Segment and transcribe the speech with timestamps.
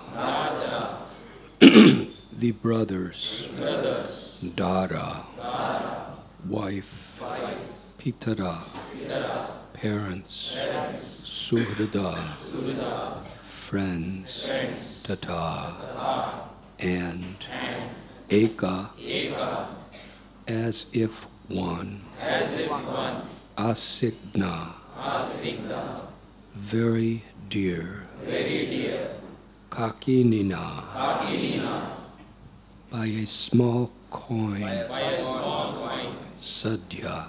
[2.41, 3.47] the brothers.
[4.55, 5.25] Dara.
[6.49, 7.21] Wife.
[7.99, 8.63] Pitara.
[9.73, 10.57] Parents.
[11.23, 12.33] Suhrada.
[13.43, 15.03] Friends.
[15.03, 16.47] Tata.
[16.79, 17.35] And.
[18.29, 18.89] Eka.
[20.47, 22.01] As if one.
[22.19, 23.21] As if one
[23.55, 24.73] Asigna.
[26.55, 28.07] Very dear.
[28.23, 29.11] Very dear
[29.71, 32.00] Kakinina, Kakinina.
[32.91, 34.85] By a small coin.
[36.37, 37.25] Sadhya.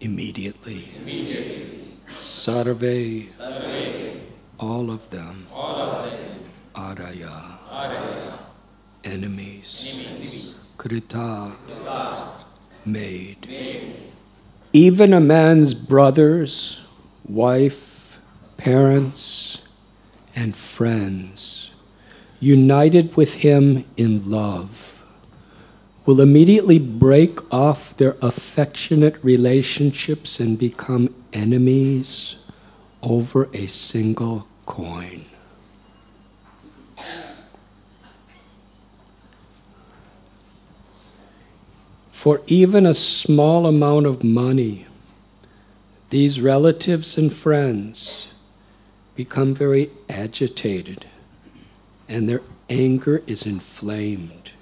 [0.00, 0.88] Immediately.
[2.16, 3.26] Sarve.
[4.60, 5.46] All of them.
[6.76, 7.58] Araya.
[9.02, 10.72] Enemies.
[10.76, 11.52] Krita.
[12.86, 13.48] Made.
[14.72, 16.80] Even a man's brothers,
[17.26, 18.20] wife,
[18.56, 19.62] parents,
[20.36, 21.63] and friends,
[22.44, 25.02] united with him in love,
[26.04, 32.36] will immediately break off their affectionate relationships and become enemies
[33.02, 35.24] over a single coin.
[42.10, 44.86] For even a small amount of money,
[46.10, 48.28] these relatives and friends
[49.14, 51.06] become very agitated
[52.08, 54.52] and their anger is inflamed.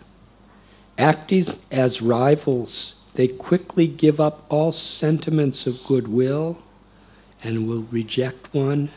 [0.99, 6.59] Acting as rivals, they quickly give up all sentiments of goodwill
[7.43, 8.91] and will reject one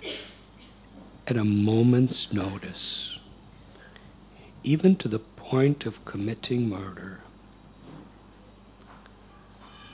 [1.27, 3.17] at a moment's notice,
[4.63, 7.21] even to the point of committing murder.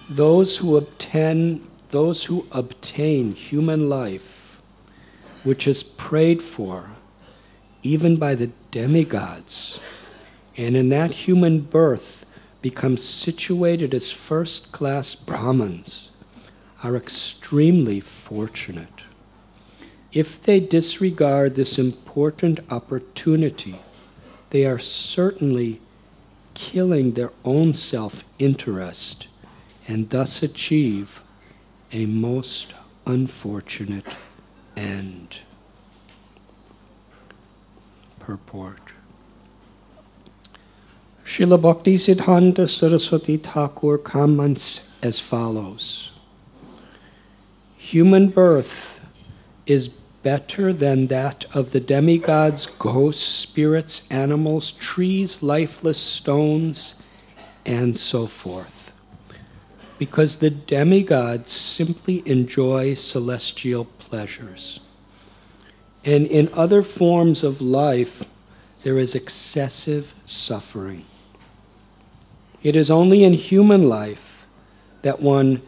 [0.09, 4.61] Those who obtain, those who obtain human life,
[5.43, 6.89] which is prayed for
[7.83, 9.79] even by the demigods,
[10.57, 12.25] and in that human birth
[12.61, 16.11] become situated as first class Brahmins,
[16.83, 19.03] are extremely fortunate.
[20.11, 23.79] If they disregard this important opportunity,
[24.49, 25.79] they are certainly
[26.53, 29.27] killing their own self interest
[29.87, 31.21] and thus achieve
[31.91, 32.73] a most
[33.05, 34.15] unfortunate
[34.75, 35.39] end.
[38.21, 38.93] Purport
[41.25, 46.11] Srila Bhakti Siddhanta Saraswati Thakur comments as follows
[47.77, 49.01] Human birth
[49.65, 57.01] is better than that of the demigods, ghosts, spirits, animals, trees, lifeless stones,
[57.65, 58.93] and so forth.
[59.97, 64.79] Because the demigods simply enjoy celestial pleasures.
[66.03, 68.23] And in other forms of life,
[68.83, 71.05] there is excessive suffering.
[72.63, 74.45] It is only in human life
[75.01, 75.61] that one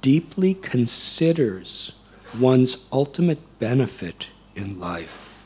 [0.00, 1.92] deeply considers
[2.38, 5.42] one's ultimate benefit in life.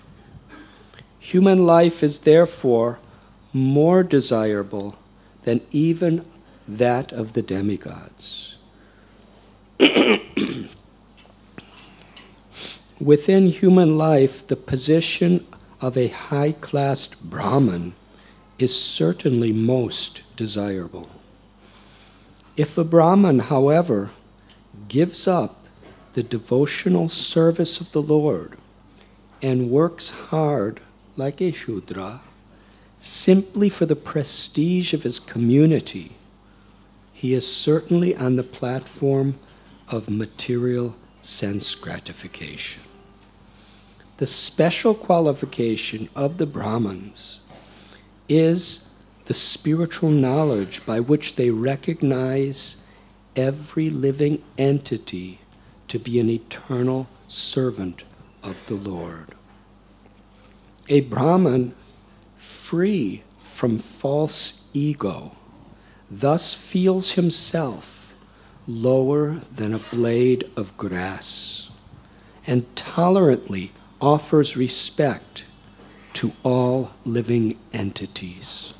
[1.18, 2.98] Human life is therefore
[3.52, 4.96] more desirable
[5.42, 6.24] than even
[6.66, 8.56] that of the demigods.
[13.00, 15.46] Within human life, the position
[15.80, 17.94] of a high class Brahman
[18.58, 21.08] is certainly most desirable.
[22.58, 24.10] If a Brahman, however,
[24.88, 25.64] gives up
[26.12, 28.58] the devotional service of the Lord
[29.40, 30.80] and works hard
[31.16, 32.20] like a Shudra,
[32.98, 36.16] simply for the prestige of his community,
[37.14, 39.38] he is certainly on the platform
[39.88, 42.82] of material sense gratification.
[44.20, 47.40] The special qualification of the Brahmins
[48.28, 48.90] is
[49.24, 52.86] the spiritual knowledge by which they recognize
[53.34, 55.38] every living entity
[55.88, 58.04] to be an eternal servant
[58.42, 59.34] of the Lord.
[60.90, 61.74] A Brahman
[62.36, 65.34] free from false ego
[66.10, 68.12] thus feels himself
[68.68, 71.70] lower than a blade of grass
[72.46, 75.44] and tolerantly offers respect
[76.14, 78.74] to all living entities.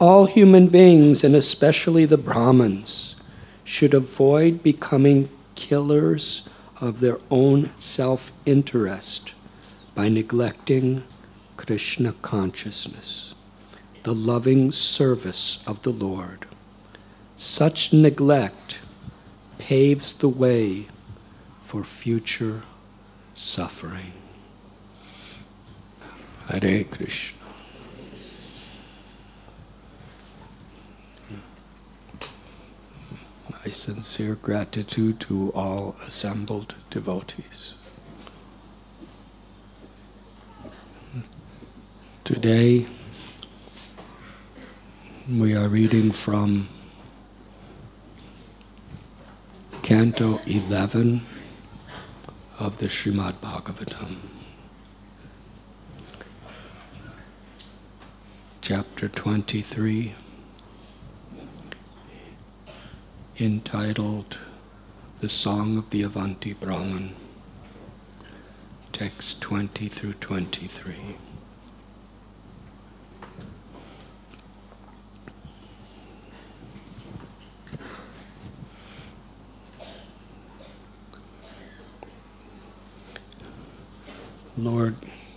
[0.00, 3.16] All human beings, and especially the Brahmins,
[3.64, 6.48] should avoid becoming killers
[6.80, 9.34] of their own self interest
[9.94, 11.04] by neglecting
[11.56, 13.34] Krishna consciousness,
[14.02, 16.46] the loving service of the Lord.
[17.36, 18.80] Such neglect
[19.58, 20.88] paves the way
[21.64, 22.62] for future
[23.42, 24.12] suffering.
[26.48, 27.38] Hare Krishna.
[33.50, 37.74] My sincere gratitude to all assembled devotees.
[42.24, 42.86] Today,
[45.28, 46.68] we are reading from
[49.82, 51.26] Canto 11
[52.62, 54.18] of the Srimad Bhagavatam.
[58.60, 60.14] Chapter 23,
[63.40, 64.38] entitled
[65.18, 67.16] The Song of the Avanti Brahman,
[68.92, 70.94] text 20 through 23.
[84.58, 84.96] Lord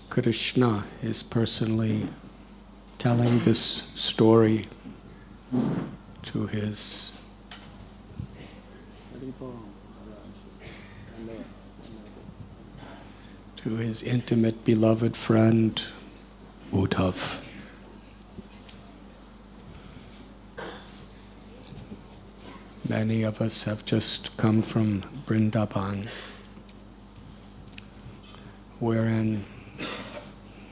[0.09, 2.09] Krishna is personally
[2.97, 3.59] telling this
[3.95, 4.67] story
[6.23, 7.13] to his
[13.55, 15.81] to his intimate beloved friend
[16.73, 17.39] Uddhav.
[22.87, 26.09] Many of us have just come from Vrindavan
[28.79, 29.45] wherein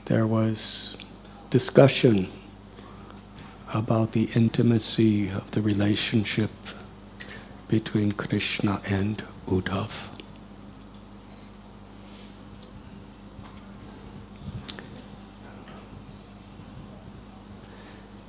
[0.06, 0.96] there was
[1.50, 2.30] discussion
[3.72, 6.50] about the intimacy of the relationship
[7.68, 9.90] between Krishna and Uddhav.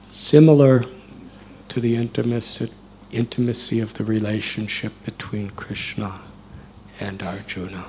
[0.07, 0.85] Similar
[1.69, 2.71] to the intimacy,
[3.11, 6.21] intimacy of the relationship between Krishna
[6.99, 7.85] and Arjuna.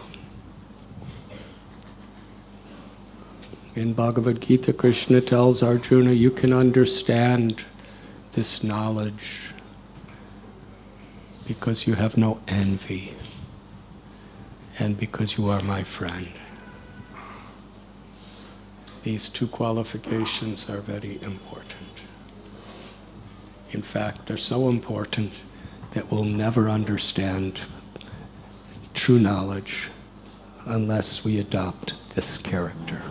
[3.77, 7.63] In Bhagavad Gita, Krishna tells Arjuna, you can understand
[8.33, 9.51] this knowledge
[11.47, 13.13] because you have no envy
[14.79, 16.29] and because you are my friend.
[19.03, 22.01] These two qualifications are very important.
[23.73, 25.33] In fact, they're so important
[25.91, 27.61] that we'll never understand
[28.95, 29.89] true knowledge
[30.65, 33.03] unless we adopt this character.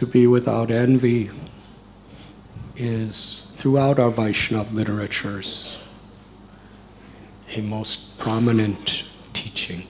[0.00, 1.28] To be without envy
[2.74, 5.86] is throughout our Vaishnav literatures
[7.54, 9.04] a most prominent
[9.34, 9.86] teaching.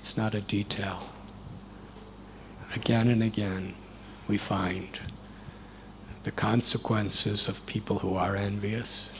[0.00, 1.08] It's not a detail.
[2.74, 3.76] Again and again,
[4.26, 4.98] we find
[6.24, 9.12] the consequences of people who are envious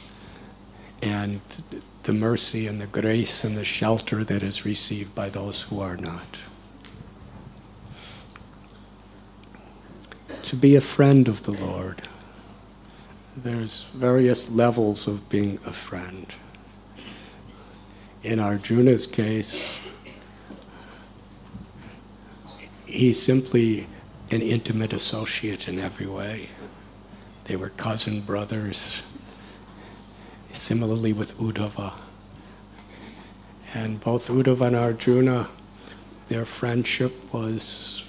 [1.00, 1.40] and
[2.02, 5.96] the mercy and the grace and the shelter that is received by those who are
[5.96, 6.38] not.
[10.52, 12.02] To be a friend of the Lord.
[13.34, 16.26] There's various levels of being a friend.
[18.22, 19.80] In Arjuna's case,
[22.84, 23.86] he's simply
[24.30, 26.50] an intimate associate in every way.
[27.44, 29.04] They were cousin brothers.
[30.52, 31.94] Similarly with Uddhava.
[33.72, 35.48] And both Uddhava and Arjuna,
[36.28, 38.06] their friendship was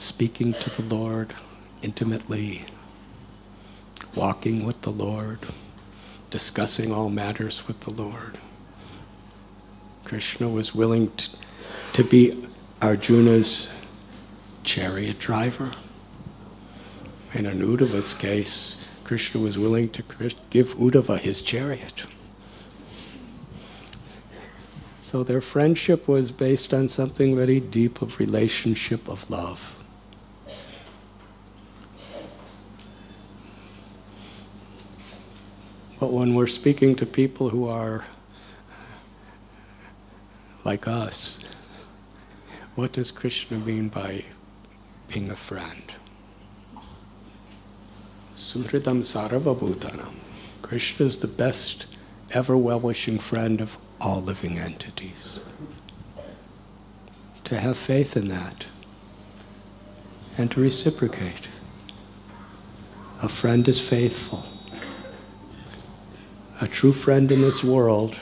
[0.00, 1.34] speaking to the Lord
[1.82, 2.64] intimately,
[4.14, 5.40] walking with the Lord,
[6.30, 8.38] discussing all matters with the Lord.
[10.04, 11.30] Krishna was willing to,
[11.92, 12.46] to be
[12.80, 13.86] Arjuna's
[14.64, 15.72] chariot driver.
[17.34, 20.02] And in Uddhava's case, Krishna was willing to
[20.50, 22.06] give Uddhava his chariot.
[25.02, 29.69] So their friendship was based on something very deep of relationship of love.
[36.00, 38.06] But when we're speaking to people who are
[40.64, 41.40] like us,
[42.74, 44.24] what does Krishna mean by
[45.08, 45.92] being a friend?
[48.34, 50.14] Suhridam Sarvabhutanam.
[50.62, 51.98] Krishna is the best
[52.30, 55.40] ever well wishing friend of all living entities.
[57.44, 58.66] To have faith in that
[60.38, 61.48] and to reciprocate.
[63.22, 64.49] A friend is faithful.
[66.62, 68.18] A true friend in this world,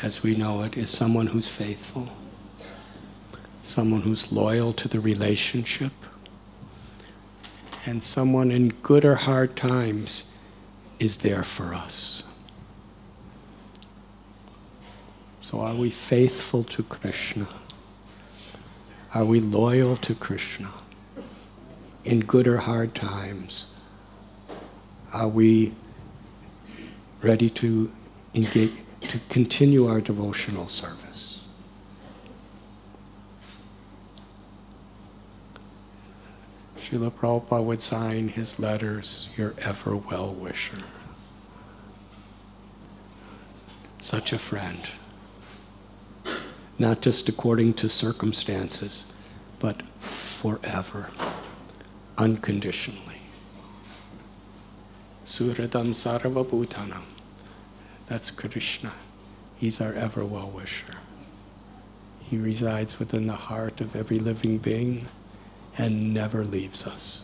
[0.00, 2.08] as we know it, is someone who's faithful,
[3.60, 5.92] someone who's loyal to the relationship,
[7.84, 10.38] and someone in good or hard times
[10.98, 12.22] is there for us.
[15.42, 17.46] So, are we faithful to Krishna?
[19.12, 20.72] Are we loyal to Krishna
[22.06, 23.78] in good or hard times?
[25.12, 25.74] Are we
[27.24, 27.90] ready to
[28.34, 31.46] engage, to continue our devotional service.
[36.78, 40.82] Srila Prabhupada would sign his letters, your ever well wisher.
[44.02, 44.80] Such a friend.
[46.78, 49.06] Not just according to circumstances,
[49.60, 51.08] but forever,
[52.18, 53.13] unconditionally.
[55.24, 57.02] Suhridam Sarvabhutanam.
[58.08, 58.92] That's Krishna.
[59.56, 60.96] He's our ever well wisher.
[62.20, 65.06] He resides within the heart of every living being
[65.78, 67.22] and never leaves us.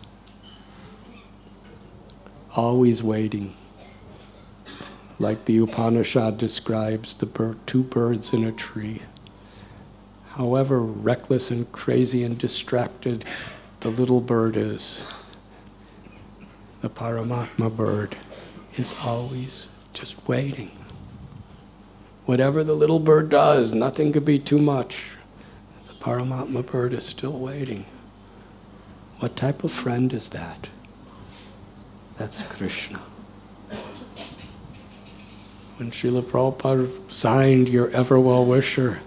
[2.57, 3.55] Always waiting.
[5.19, 9.03] Like the Upanishad describes the two birds in a tree.
[10.31, 13.27] However reckless and crazy and distracted
[13.81, 15.03] the little bird is,
[16.81, 18.17] the Paramatma bird
[18.77, 20.71] is always just waiting.
[22.27, 25.13] Whatever the little bird does, nothing could be too much.
[25.89, 27.85] The Paramatma bird is still waiting.
[29.19, 30.71] What type of friend is that?
[32.17, 33.01] That's Krishna.
[35.77, 39.01] When Srila Prabhupada signed your ever well wisher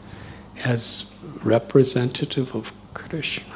[0.66, 3.53] as representative of Krishna,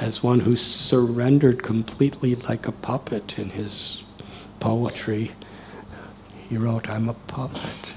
[0.00, 4.02] as one who surrendered completely like a puppet in his
[4.60, 5.32] poetry.
[6.48, 7.94] He wrote, I'm a puppet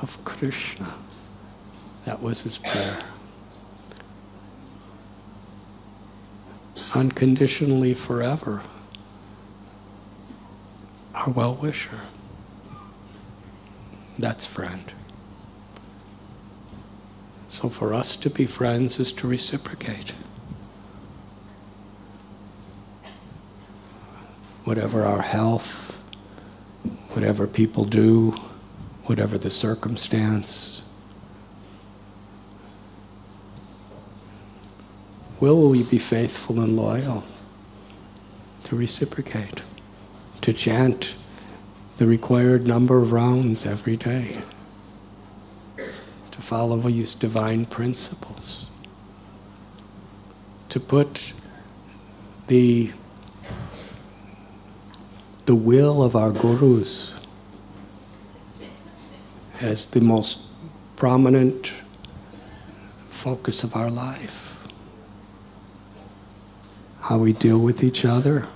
[0.00, 0.94] of Krishna.
[2.04, 2.98] That was his prayer.
[6.94, 8.62] Unconditionally forever.
[11.14, 12.00] Our well wisher.
[14.18, 14.92] That's friend.
[17.48, 20.12] So for us to be friends is to reciprocate.
[24.64, 26.02] Whatever our health,
[27.10, 28.34] whatever people do,
[29.04, 30.82] whatever the circumstance.
[35.40, 37.24] Will we be faithful and loyal
[38.64, 39.62] to reciprocate,
[40.40, 41.14] to chant
[41.98, 44.38] the required number of rounds every day,
[45.76, 48.70] to follow these divine principles,
[50.70, 51.34] to put
[52.48, 52.90] the
[55.46, 57.14] the will of our gurus
[59.60, 60.40] as the most
[60.96, 61.72] prominent
[63.10, 64.66] focus of our life.
[67.00, 68.46] How we deal with each other,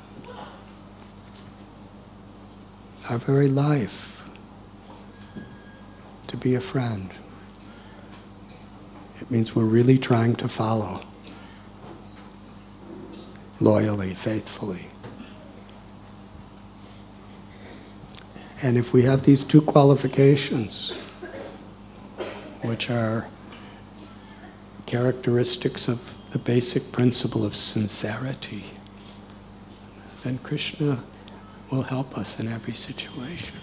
[3.10, 4.28] our very life,
[6.28, 7.10] to be a friend.
[9.20, 11.02] It means we're really trying to follow
[13.60, 14.86] loyally, faithfully.
[18.62, 20.90] And if we have these two qualifications,
[22.62, 23.28] which are
[24.86, 26.00] characteristics of
[26.30, 28.64] the basic principle of sincerity,
[30.24, 31.02] then Krishna
[31.70, 33.56] will help us in every situation.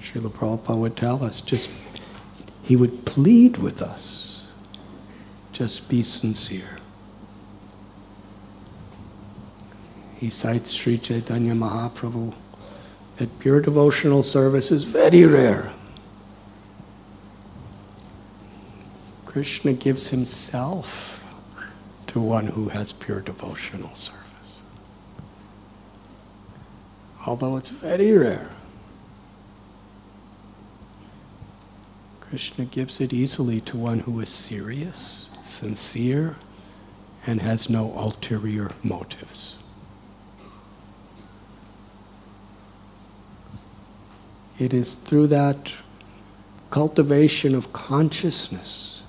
[0.00, 1.68] Srila Prabhupada would tell us, just,
[2.62, 4.50] he would plead with us,
[5.52, 6.77] just be sincere.
[10.18, 12.34] he cites Sri Chaitanya Mahaprabhu
[13.16, 15.72] that pure devotional service is very rare.
[19.26, 21.24] Krishna gives himself
[22.08, 24.62] to one who has pure devotional service.
[27.24, 28.50] Although it's very rare,
[32.18, 36.36] Krishna gives it easily to one who is serious, sincere,
[37.24, 39.56] and has no ulterior motives.
[44.58, 45.72] It is through that
[46.70, 49.04] cultivation of consciousness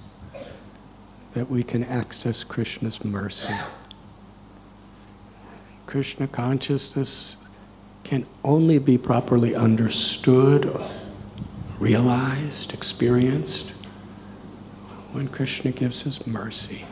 [1.34, 3.56] that we can access Krishna's mercy.
[5.88, 7.38] Krishna consciousness
[8.04, 10.72] can only be properly understood,
[11.80, 13.72] realized, experienced
[15.14, 16.86] when Krishna gives his mercy.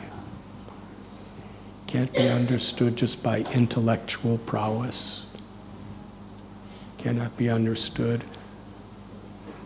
[1.86, 5.24] Can't be understood just by intellectual prowess.
[6.98, 8.24] Cannot be understood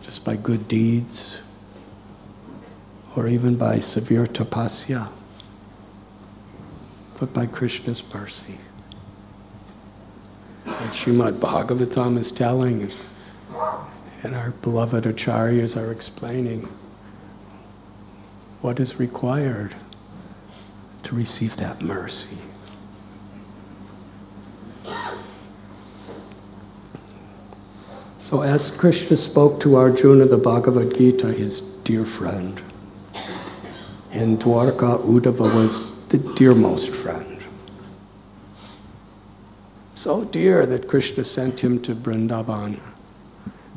[0.03, 1.39] just by good deeds
[3.15, 5.07] or even by severe tapasya,
[7.19, 8.57] but by Krishna's mercy.
[10.65, 12.91] And Srimad Bhagavatam is telling,
[14.23, 16.67] and our beloved acharyas are explaining
[18.61, 19.75] what is required
[21.03, 22.37] to receive that mercy.
[28.33, 32.59] So, as Krishna spoke to Arjuna, the Bhagavad Gita, his dear friend,
[34.11, 37.39] in Dwarka, Uddhava was the dearmost friend.
[39.93, 42.79] So dear that Krishna sent him to Vrindavan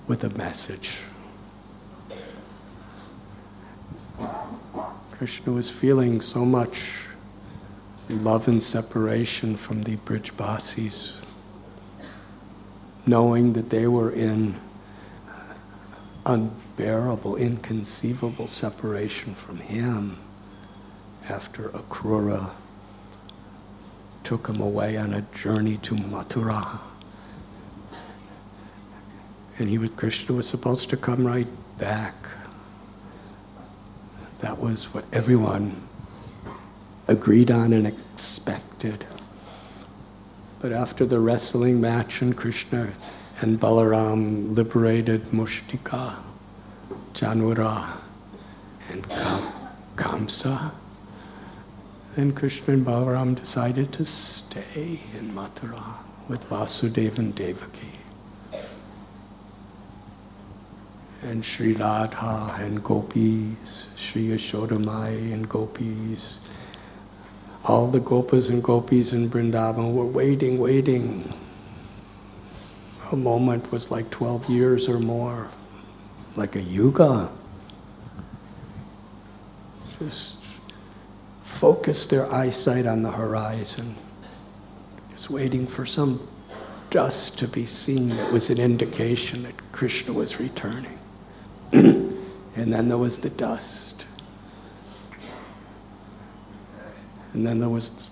[0.07, 1.01] with a message.
[5.11, 7.03] Krishna was feeling so much
[8.09, 11.26] love and separation from the Brijbasis,
[13.07, 14.57] knowing that they were in
[16.25, 20.19] unbearable, inconceivable separation from him
[21.29, 22.51] after Akrura
[24.25, 26.81] took him away on a journey to Mathura.
[29.59, 31.47] And he was, Krishna was supposed to come right
[31.79, 32.15] back.
[34.41, 35.81] That was what everyone
[37.09, 39.05] agreed on and expected.
[40.59, 42.93] But after the wrestling match and Krishna
[43.41, 46.17] and Balaram liberated Mushtika,
[47.13, 47.99] Chanura,
[48.91, 49.53] and Kam-
[49.97, 50.73] Kamsa,
[52.15, 55.97] then Krishna and Balaram decided to stay in Mathura
[56.29, 57.93] with Vasudeva and Devaki.
[61.23, 66.41] And Sri Radha and gopis, Sri Yashodamai and gopis,
[67.67, 71.33] all the gopas and gopis in Vrindavan were waiting, waiting.
[73.11, 75.49] A moment was like 12 years or more,
[76.37, 77.29] like a yuga.
[79.99, 80.37] Just
[81.43, 83.97] focused their eyesight on the horizon,
[85.11, 86.27] just waiting for some
[86.91, 90.99] dust to be seen that was an indication that Krishna was returning.
[91.73, 92.15] and
[92.55, 93.96] then there was the dust.
[97.37, 98.09] And then there was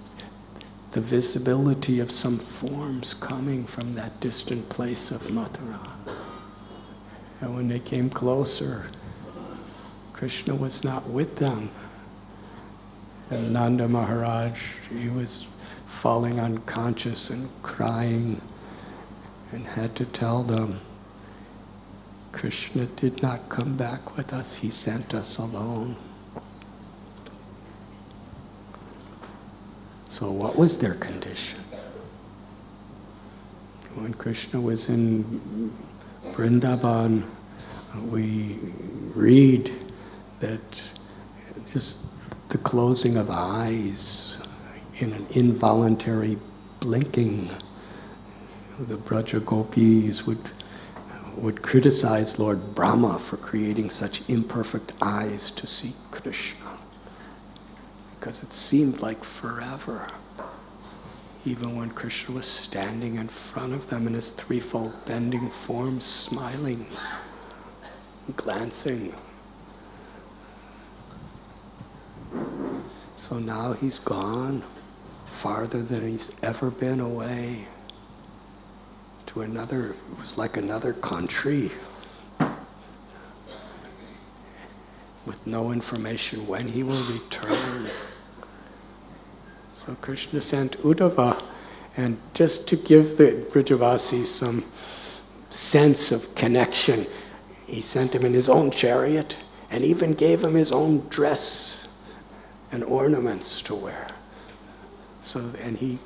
[0.91, 5.81] the visibility of some forms coming from that distant place of Mathura.
[7.41, 8.85] And when they came closer,
[10.13, 11.71] Krishna was not with them.
[13.31, 14.61] And Nanda Maharaj,
[14.95, 15.47] he was
[15.87, 18.39] falling unconscious and crying
[19.53, 20.83] and had to tell them,
[22.33, 25.97] Krishna did not come back with us, he sent us alone.
[30.15, 31.59] So, what was their condition?
[33.97, 35.73] When Krishna was in
[36.27, 38.61] Vrindavan, uh, we
[39.17, 39.73] read
[40.39, 40.83] that
[41.67, 42.07] just
[42.51, 44.39] the closing of eyes
[44.99, 46.39] in an involuntary
[46.79, 47.51] blinking,
[48.87, 50.49] the Braja Gopis would,
[51.39, 56.64] would criticize Lord Brahma for creating such imperfect eyes to see Krishna
[58.25, 60.09] because it seemed like forever.
[61.45, 66.87] Even when Krishna was standing in front of them in his threefold bending form, smiling,
[68.35, 69.13] glancing.
[73.15, 74.63] So now he's gone
[75.27, 77.67] farther than he's ever been away
[79.27, 81.71] to another, it was like another country
[85.27, 87.91] with no information when he will return.
[89.75, 91.43] So Krishna sent Uddhava,
[91.97, 94.65] and just to give the Brijavasis some
[95.51, 97.07] sense of connection,
[97.67, 99.37] he sent him in his own chariot
[99.71, 101.89] and even gave him his own dress
[102.71, 104.09] and ornaments to wear.
[105.21, 105.99] So, and he,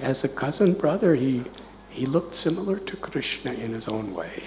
[0.00, 1.44] as a cousin brother, he,
[1.90, 4.42] he looked similar to Krishna in his own way.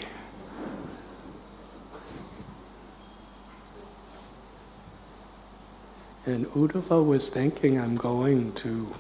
[6.26, 8.94] And Uddhava was thinking, I'm going to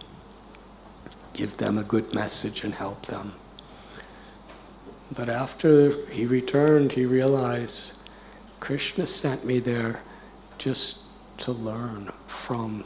[1.34, 3.34] give them a good message and help them.
[5.16, 7.98] But after he returned, he realized
[8.60, 10.02] Krishna sent me there
[10.58, 11.00] just
[11.38, 12.84] to learn from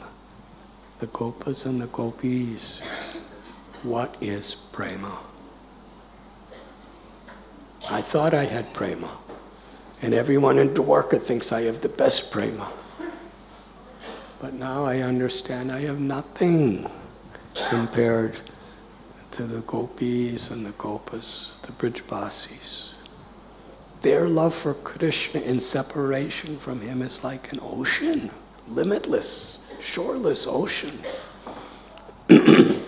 [0.98, 2.80] the gopas and the gopis
[3.82, 5.18] what is prema.
[7.90, 9.10] I thought I had prema,
[10.02, 12.70] and everyone in Dwarka thinks I have the best prema.
[14.40, 16.90] But now I understand I have nothing
[17.68, 18.40] compared
[19.32, 22.94] to the gopis and the gopas, the Brijbasis.
[24.00, 28.30] Their love for Krishna in separation from him is like an ocean,
[28.66, 30.98] limitless, shoreless ocean.
[32.30, 32.82] and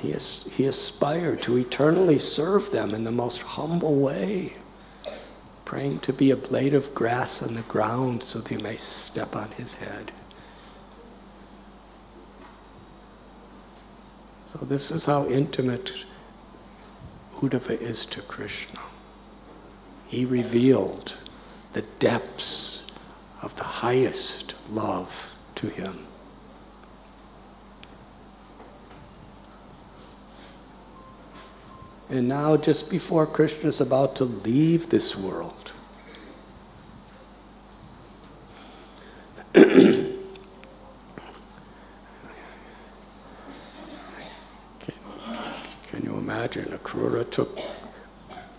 [0.00, 4.54] he, he aspired to eternally serve them in the most humble way
[5.72, 9.50] praying to be a blade of grass on the ground so they may step on
[9.52, 10.12] his head.
[14.52, 16.04] So, this is how intimate
[17.36, 18.80] Uddhava is to Krishna.
[20.06, 21.16] He revealed
[21.72, 22.92] the depths
[23.40, 26.06] of the highest love to him.
[32.10, 35.61] And now, just before Krishna is about to leave this world,
[39.52, 40.16] can,
[46.02, 46.64] you imagine?
[46.66, 47.58] Akrura took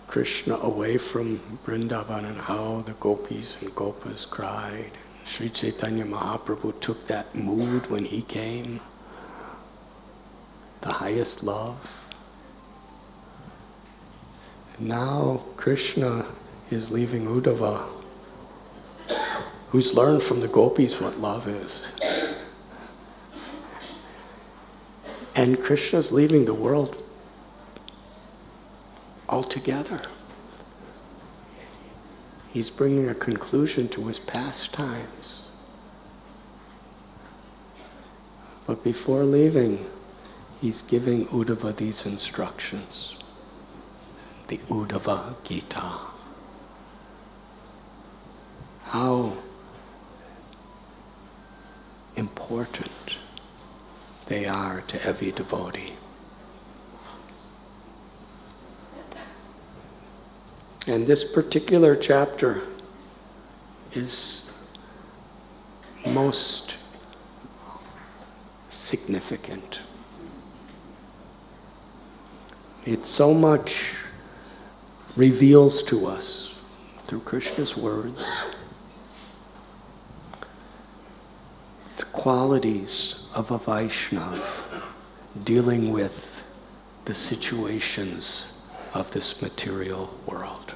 [0.06, 4.92] Krishna away from Vrindavan and how the gopis and gopas cried.
[5.24, 8.80] Sri Chaitanya Mahaprabhu took that mood when he came,
[10.82, 12.10] the highest love.
[14.76, 16.26] And Now Krishna
[16.70, 17.88] is leaving Uddhava,
[19.74, 21.90] who's learned from the gopis what love is.
[25.34, 27.02] And Krishna's leaving the world
[29.28, 30.00] altogether.
[32.52, 35.50] He's bringing a conclusion to his pastimes.
[38.68, 39.84] But before leaving,
[40.60, 43.16] he's giving Uddhava these instructions
[44.46, 45.98] the Uddhava Gita.
[48.84, 49.32] How
[52.16, 53.18] important
[54.26, 55.92] they are to every devotee.
[60.86, 62.62] And this particular chapter
[63.92, 64.50] is
[66.06, 66.76] most
[68.68, 69.80] significant.
[72.84, 73.96] It so much
[75.16, 76.58] reveals to us
[77.04, 78.30] through Krishna's words
[82.14, 84.40] qualities of a Vaishnav
[85.44, 86.42] dealing with
[87.04, 88.58] the situations
[88.94, 90.74] of this material world.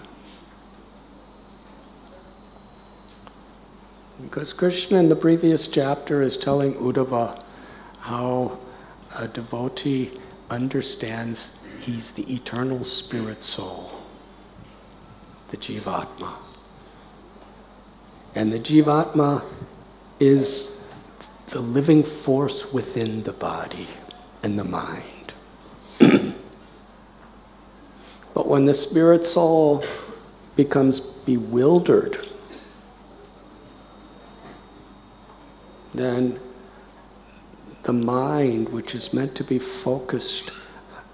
[4.21, 7.43] Because Krishna in the previous chapter is telling Uddhava
[8.01, 8.59] how
[9.17, 10.19] a devotee
[10.51, 13.93] understands he's the eternal spirit soul
[15.49, 16.35] the Jivatma.
[18.35, 19.43] And the Jivatma
[20.21, 20.78] is
[21.51, 23.89] the living force within the body
[24.43, 25.35] and the mind.
[28.35, 29.85] but when the spirit soul
[30.57, 32.29] becomes bewildered,
[35.95, 36.39] then
[37.85, 40.51] the mind, which is meant to be focused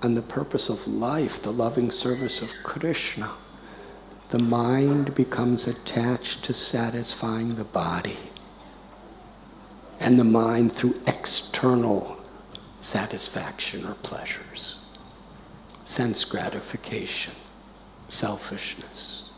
[0.03, 3.31] on the purpose of life, the loving service of Krishna,
[4.31, 8.19] the mind becomes attached to satisfying the body.
[10.05, 12.17] And the mind through external
[12.81, 14.77] satisfaction or pleasures,
[15.85, 17.35] sense gratification,
[18.09, 19.31] selfishness,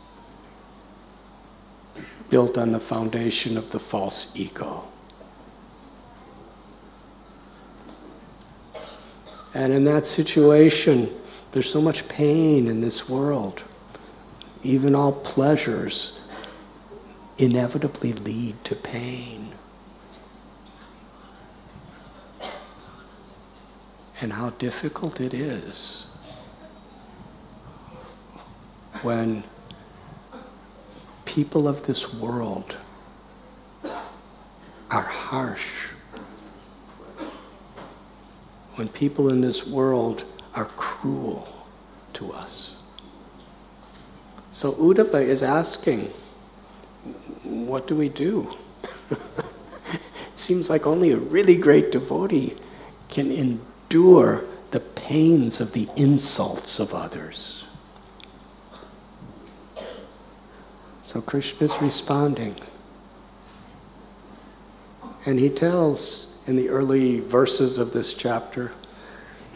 [2.29, 4.83] built on the foundation of the false ego.
[9.53, 11.09] And in that situation,
[11.53, 13.63] there's so much pain in this world
[14.63, 16.19] even all pleasures
[17.37, 19.46] inevitably lead to pain.
[24.19, 26.07] And how difficult it is
[29.03, 29.43] when
[31.25, 32.77] people of this world
[34.89, 35.89] are harsh.
[38.75, 40.23] When people in this world
[40.55, 41.47] are cruel
[42.13, 42.81] to us.
[44.51, 46.11] So Uddhava is asking,
[47.43, 48.51] what do we do?
[49.11, 49.99] it
[50.35, 52.55] seems like only a really great devotee
[53.09, 57.63] can endure the pains of the insults of others.
[61.03, 62.55] So Krishna is responding.
[65.25, 68.73] And he tells in the early verses of this chapter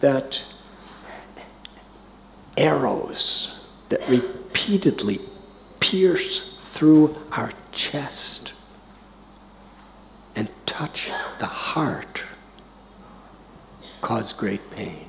[0.00, 0.44] that
[2.56, 5.18] arrows that repeatedly
[5.80, 8.52] pierce through our chest
[10.74, 12.24] touch the heart
[14.00, 15.06] cause great pain.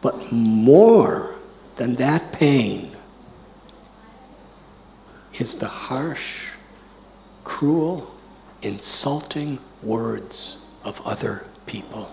[0.00, 1.34] But more
[1.74, 2.96] than that pain
[5.40, 6.46] is the harsh,
[7.42, 8.08] cruel,
[8.62, 12.08] insulting words of other people.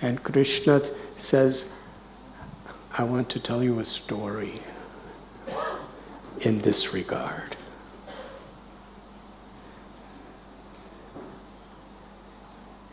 [0.00, 0.80] And Krishna
[1.16, 1.76] says,
[2.96, 4.54] I want to tell you a story
[6.42, 7.56] in this regard.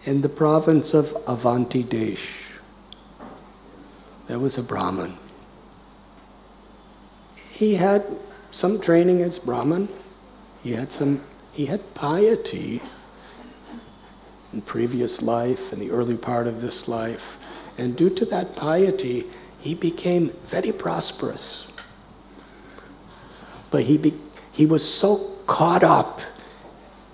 [0.05, 2.45] In the province of Avanti Desh,
[4.27, 5.17] there was a Brahmin.
[7.51, 8.05] He had
[8.51, 9.89] some training as Brahmin.
[10.63, 12.81] He had some he had piety
[14.53, 17.37] in previous life, in the early part of this life.
[17.77, 19.25] And due to that piety,
[19.59, 21.68] he became very prosperous.
[23.71, 24.13] But he, be,
[24.51, 26.21] he was so caught up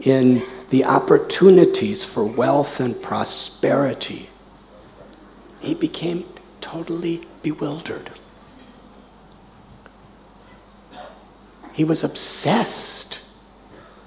[0.01, 4.29] in the opportunities for wealth and prosperity,
[5.61, 6.25] he became
[6.59, 8.11] totally bewildered.
[11.73, 13.21] He was obsessed,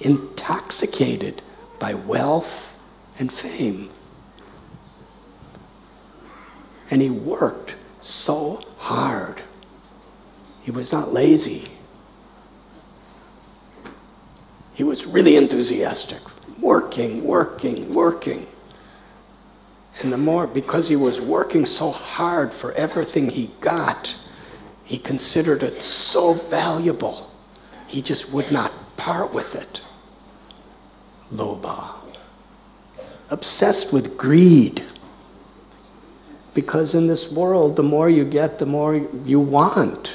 [0.00, 1.42] intoxicated
[1.78, 2.78] by wealth
[3.18, 3.90] and fame.
[6.90, 9.42] And he worked so hard.
[10.62, 11.77] He was not lazy.
[14.78, 16.20] He was really enthusiastic,
[16.60, 18.46] working, working, working.
[20.00, 24.14] And the more, because he was working so hard for everything he got,
[24.84, 27.28] he considered it so valuable,
[27.88, 29.80] he just would not part with it.
[31.32, 31.94] Lobha.
[33.30, 34.84] Obsessed with greed.
[36.54, 40.14] Because in this world, the more you get, the more you want.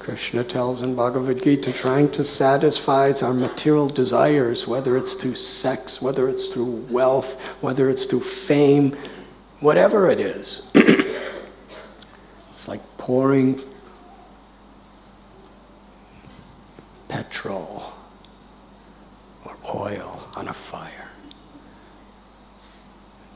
[0.00, 6.00] Krishna tells in Bhagavad Gita, trying to satisfy our material desires, whether it's through sex,
[6.00, 8.96] whether it's through wealth, whether it's through fame,
[9.60, 10.70] whatever it is.
[10.74, 13.60] it's like pouring
[17.08, 17.92] petrol
[19.44, 21.10] or oil on a fire.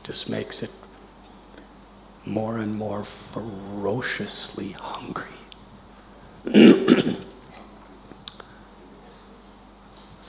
[0.02, 0.70] Just makes it
[2.24, 5.43] more and more ferociously hungry.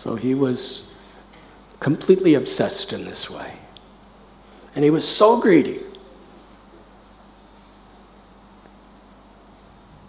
[0.06, 0.94] So he was
[1.80, 3.54] completely obsessed in this way.
[4.76, 5.80] And he was so greedy.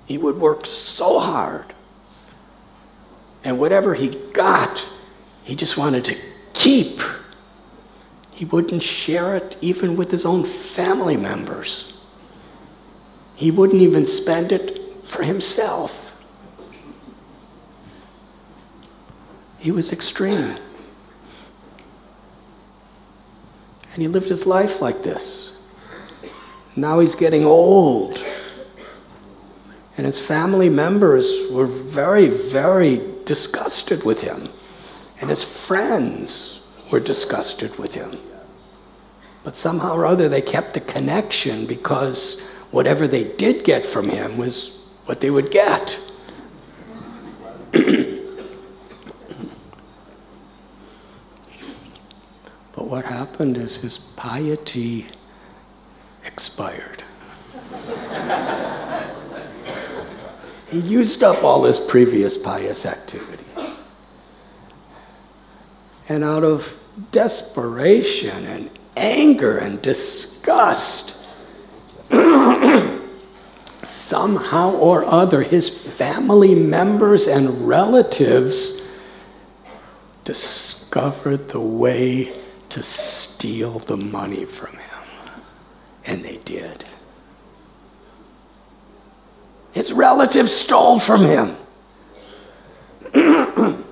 [0.04, 1.72] He would work so hard.
[3.42, 4.86] And whatever he got,
[5.44, 6.16] he just wanted to
[6.52, 7.00] keep.
[8.32, 11.98] He wouldn't share it even with his own family members.
[13.34, 16.05] He wouldn't even spend it for himself.
[19.66, 20.56] He was extreme.
[23.92, 25.60] And he lived his life like this.
[26.76, 28.24] Now he's getting old.
[29.96, 34.48] And his family members were very, very disgusted with him.
[35.20, 38.20] And his friends were disgusted with him.
[39.42, 44.36] But somehow or other they kept the connection because whatever they did get from him
[44.36, 45.98] was what they would get.
[52.86, 55.06] what happened is his piety
[56.24, 57.02] expired.
[60.68, 63.80] he used up all his previous pious activities.
[66.08, 66.72] And out of
[67.10, 71.16] desperation and anger and disgust,
[73.82, 78.88] somehow or other, his family members and relatives
[80.24, 85.04] discovered the way to steal the money from him.
[86.04, 86.84] And they did.
[89.72, 91.56] His relatives stole from him.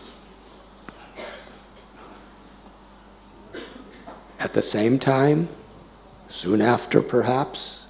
[4.41, 5.49] At the same time,
[6.35, 7.87] Soon after, perhaps,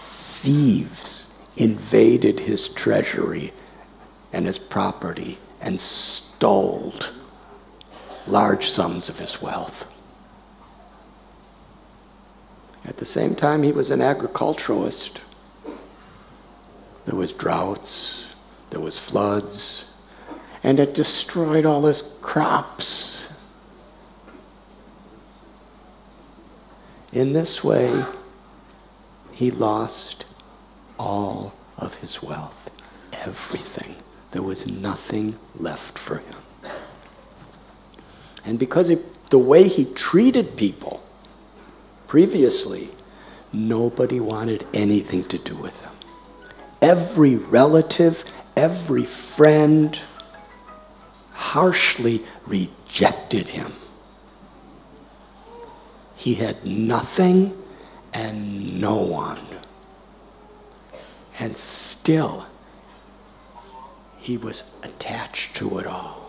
[0.00, 3.52] thieves invaded his treasury
[4.32, 6.94] and his property and stole
[8.26, 9.86] large sums of his wealth.
[12.84, 15.22] At the same time, he was an agriculturalist.
[17.04, 18.34] There was droughts,
[18.70, 19.92] there was floods,
[20.62, 23.32] and it destroyed all his crops.
[27.12, 28.04] In this way,
[29.32, 30.24] he lost
[30.98, 32.70] all of his wealth,
[33.12, 33.96] everything.
[34.30, 36.36] There was nothing left for him.
[38.44, 38.92] And because
[39.30, 41.01] the way he treated people
[42.12, 42.90] previously,
[43.54, 45.92] nobody wanted anything to do with him.
[46.82, 48.22] Every relative,
[48.54, 49.98] every friend
[51.32, 53.72] harshly rejected him.
[56.14, 57.56] He had nothing
[58.12, 59.40] and no one.
[61.40, 62.44] And still,
[64.18, 66.21] he was attached to it all.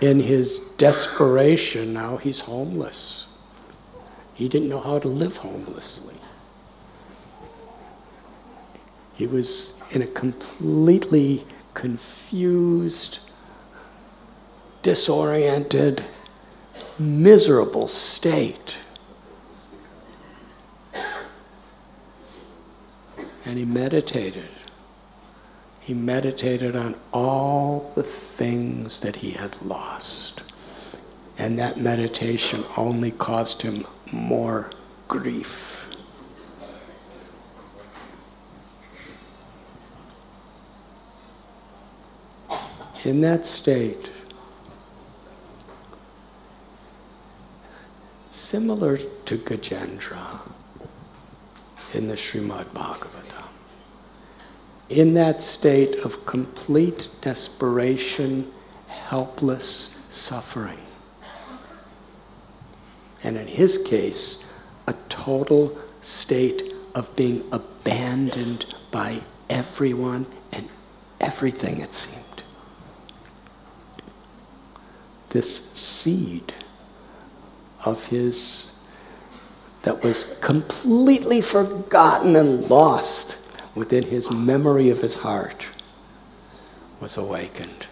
[0.00, 3.26] In his desperation, now he's homeless.
[4.34, 6.16] He didn't know how to live homelessly.
[9.14, 13.20] He was in a completely confused,
[14.82, 16.02] disoriented,
[16.98, 18.78] miserable state.
[23.46, 24.48] And he meditated.
[25.84, 30.42] He meditated on all the things that he had lost.
[31.36, 34.70] And that meditation only caused him more
[35.08, 35.86] grief.
[43.04, 44.10] In that state,
[48.30, 50.40] similar to Gajendra
[51.92, 53.43] in the Srimad Bhagavatam.
[54.94, 58.48] In that state of complete desperation,
[58.86, 60.78] helpless suffering.
[63.24, 64.44] And in his case,
[64.86, 70.68] a total state of being abandoned by everyone and
[71.20, 72.44] everything, it seemed.
[75.30, 76.54] This seed
[77.84, 78.76] of his
[79.82, 83.38] that was completely forgotten and lost
[83.74, 85.66] within his memory of his heart
[87.00, 87.86] was awakened.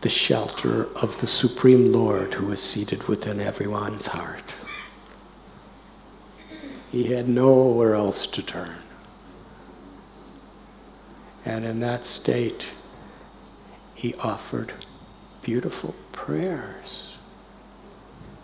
[0.00, 4.54] The shelter of the Supreme Lord who is seated within everyone's heart.
[6.90, 8.76] He had nowhere else to turn.
[11.44, 12.66] And in that state,
[13.94, 14.72] he offered
[15.42, 17.07] beautiful prayers.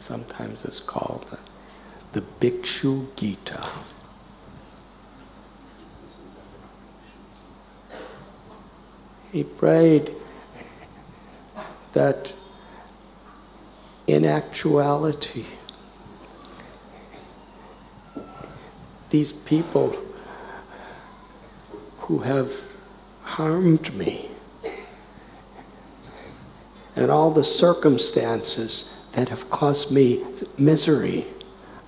[0.04, 3.66] Sometimes it's called the, the Bhikshu Gita.
[9.32, 10.14] He prayed
[11.94, 12.34] that
[14.06, 15.46] in actuality,
[19.08, 19.96] these people
[22.00, 22.52] who have
[23.22, 24.28] harmed me.
[26.94, 30.24] And all the circumstances that have caused me
[30.58, 31.24] misery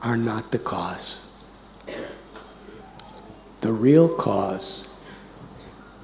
[0.02, 1.28] are not the cause.
[3.60, 4.96] The real cause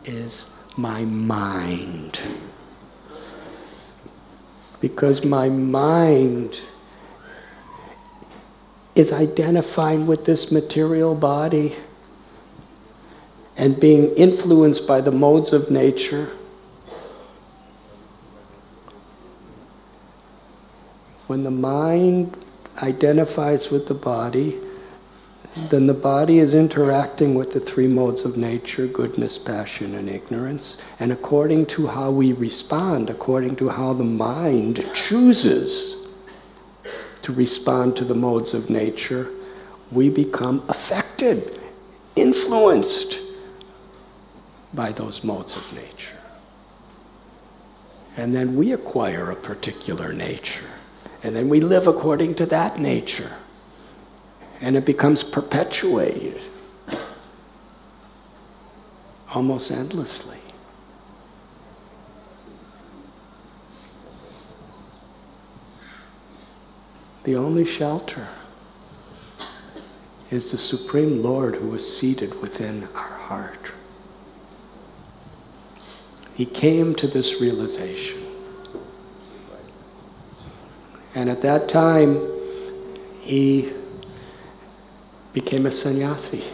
[0.05, 2.21] is my mind.
[4.81, 6.61] Because my mind
[8.95, 11.77] is identifying with this material body
[13.57, 16.31] and being influenced by the modes of nature.
[21.33, 22.37] When the mind
[22.83, 24.59] identifies with the body,
[25.71, 30.77] then the body is interacting with the three modes of nature goodness, passion, and ignorance.
[31.01, 36.07] And according to how we respond, according to how the mind chooses
[37.23, 39.31] to respond to the modes of nature,
[39.91, 41.59] we become affected,
[42.15, 43.21] influenced
[44.75, 46.21] by those modes of nature.
[48.19, 50.69] And then we acquire a particular nature.
[51.23, 53.33] And then we live according to that nature.
[54.61, 56.41] And it becomes perpetuated
[59.35, 60.39] almost endlessly.
[67.25, 68.29] The only shelter
[70.31, 73.71] is the Supreme Lord who is seated within our heart.
[76.35, 78.22] He came to this realization.
[81.15, 82.21] And at that time,
[83.21, 83.73] he
[85.33, 86.45] became a sannyasi.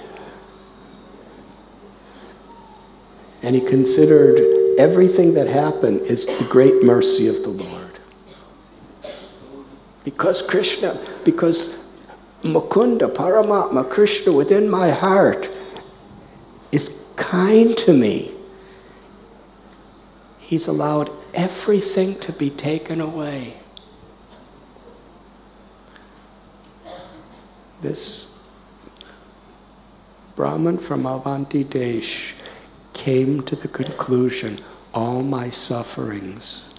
[3.42, 4.40] And he considered
[4.78, 7.98] everything that happened is the great mercy of the Lord.
[10.04, 11.88] Because Krishna, because
[12.42, 15.50] Mukunda, Paramatma, Krishna within my heart
[16.72, 18.32] is kind to me.
[20.38, 23.54] He's allowed everything to be taken away.
[27.81, 28.43] This
[30.35, 32.35] Brahman from Avanti Desh
[32.93, 34.59] came to the conclusion
[34.93, 36.74] all my sufferings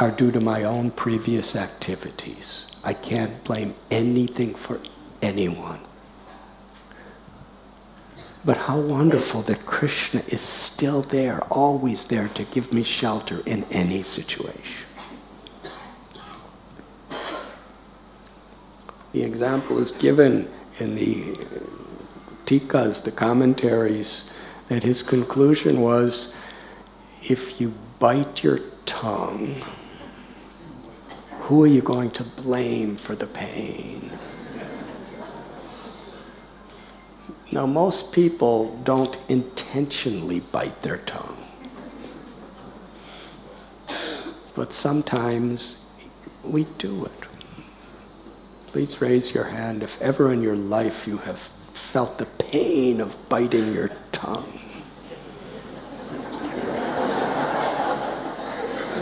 [0.00, 2.66] are due to my own previous activities.
[2.82, 4.80] I can't blame anything for
[5.22, 5.78] anyone.
[8.44, 13.64] But how wonderful that Krishna is still there, always there to give me shelter in
[13.70, 14.83] any situation.
[19.14, 20.48] The example is given
[20.80, 21.38] in the
[22.46, 24.28] tikas, the commentaries,
[24.66, 26.34] that his conclusion was
[27.22, 29.62] if you bite your tongue,
[31.42, 34.10] who are you going to blame for the pain?
[37.52, 41.38] Now, most people don't intentionally bite their tongue.
[44.56, 45.88] But sometimes
[46.42, 47.33] we do it.
[48.74, 51.38] Please raise your hand if ever in your life you have
[51.74, 54.58] felt the pain of biting your tongue.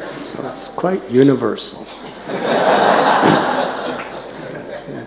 [0.04, 1.84] So it's quite universal.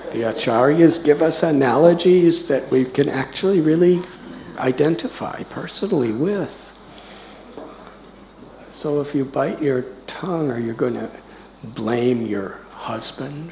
[0.09, 4.01] the acharyas give us analogies that we can actually really
[4.57, 6.75] identify personally with.
[8.71, 11.11] So if you bite your tongue, are you going to
[11.63, 13.51] blame your husband?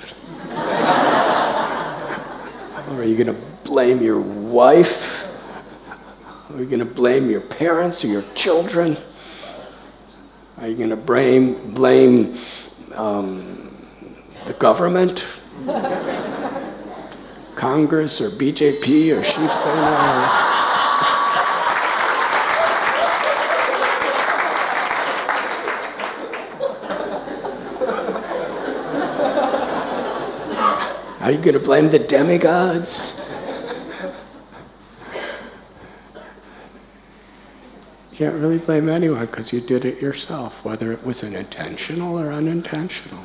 [2.89, 5.27] Or are you going to blame your wife?
[6.51, 8.97] Are you going to blame your parents or your children?
[10.57, 12.37] Are you going to blame, blame
[12.93, 13.87] um,
[14.45, 15.27] the government?
[17.55, 20.52] Congress or BJP or Shiv Sena?
[31.23, 33.17] Are you going to blame the demigods?
[38.13, 42.33] Can't really blame anyone because you did it yourself, whether it was an intentional or
[42.33, 43.23] unintentional.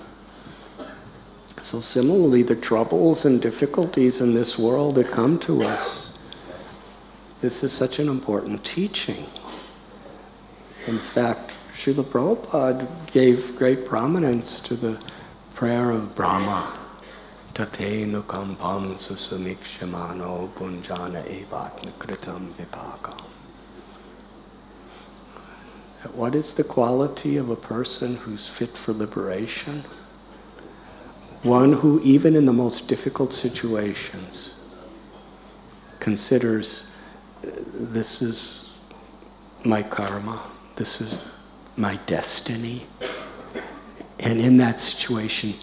[1.60, 6.20] So, similarly, the troubles and difficulties in this world that come to us,
[7.40, 9.26] this is such an important teaching.
[10.86, 15.02] In fact, Srila Prabhupada gave great prominence to the
[15.52, 16.77] prayer of Brahma.
[26.14, 29.84] What is the quality of a person who's fit for liberation?
[31.42, 34.54] One who, even in the most difficult situations,
[35.98, 36.96] considers
[37.42, 38.78] this is
[39.64, 40.40] my karma,
[40.76, 41.28] this is
[41.76, 42.86] my destiny,
[44.20, 45.54] and in that situation,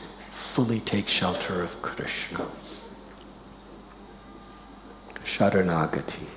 [0.56, 2.47] fully take shelter of Krishna.
[5.26, 6.30] Sharanagati.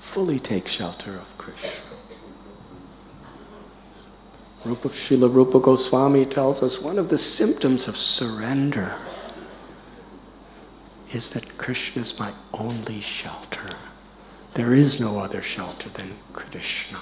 [0.00, 1.70] Fully take shelter of Krishna.
[4.64, 8.98] Rupa Srila Rupa Goswami tells us one of the symptoms of surrender
[11.12, 13.70] is that Krishna is my only shelter.
[14.54, 16.98] There is no other shelter than Krishna.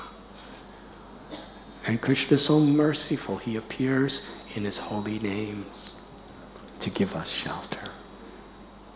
[1.87, 5.95] And Krishna is so merciful, he appears in his holy names
[6.81, 7.91] to give us shelter.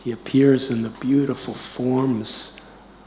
[0.03, 2.61] He appears in the beautiful forms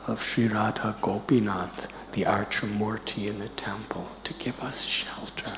[0.07, 5.53] of Sri Radha Gopinath, the Archamurti in the temple, to give us shelter.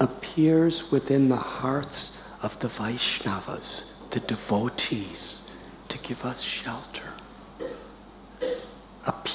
[0.00, 5.50] Appears within the hearts of the Vaishnavas, the devotees,
[5.88, 7.12] to give us shelter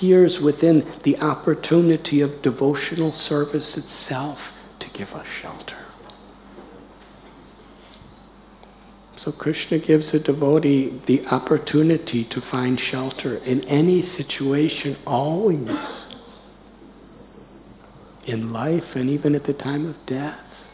[0.03, 5.77] appears within the opportunity of devotional service itself to give us shelter.
[9.15, 16.13] So Krishna gives a devotee the opportunity to find shelter in any situation, always.
[18.25, 20.67] In life and even at the time of death.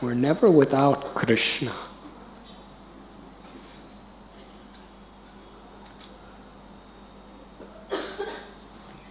[0.00, 1.72] We're never without Krishna.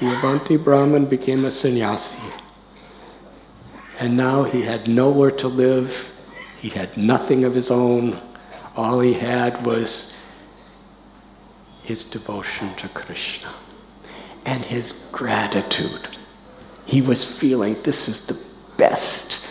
[0.04, 2.20] The Avanti Brahmin became a sannyasi.
[4.02, 6.14] And now he had nowhere to live.
[6.60, 8.20] He had nothing of his own.
[8.76, 10.22] All he had was
[11.84, 13.54] his devotion to Krishna
[14.46, 16.10] and his gratitude.
[16.86, 19.50] He was feeling this is the best.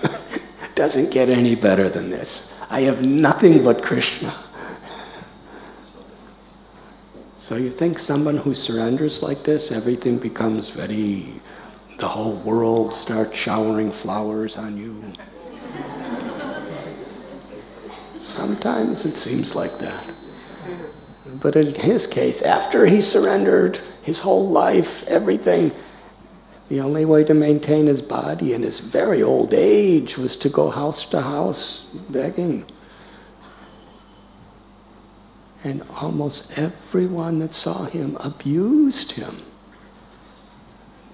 [0.74, 2.52] Doesn't get any better than this.
[2.70, 4.45] I have nothing but Krishna.
[7.46, 11.26] So you think someone who surrenders like this, everything becomes very,
[11.96, 15.00] the whole world starts showering flowers on you.
[18.20, 20.10] Sometimes it seems like that.
[21.40, 25.70] But in his case, after he surrendered his whole life, everything,
[26.68, 30.68] the only way to maintain his body in his very old age was to go
[30.68, 32.64] house to house begging.
[35.66, 39.38] And almost everyone that saw him abused him.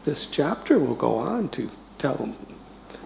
[0.05, 2.35] This chapter will go on to tell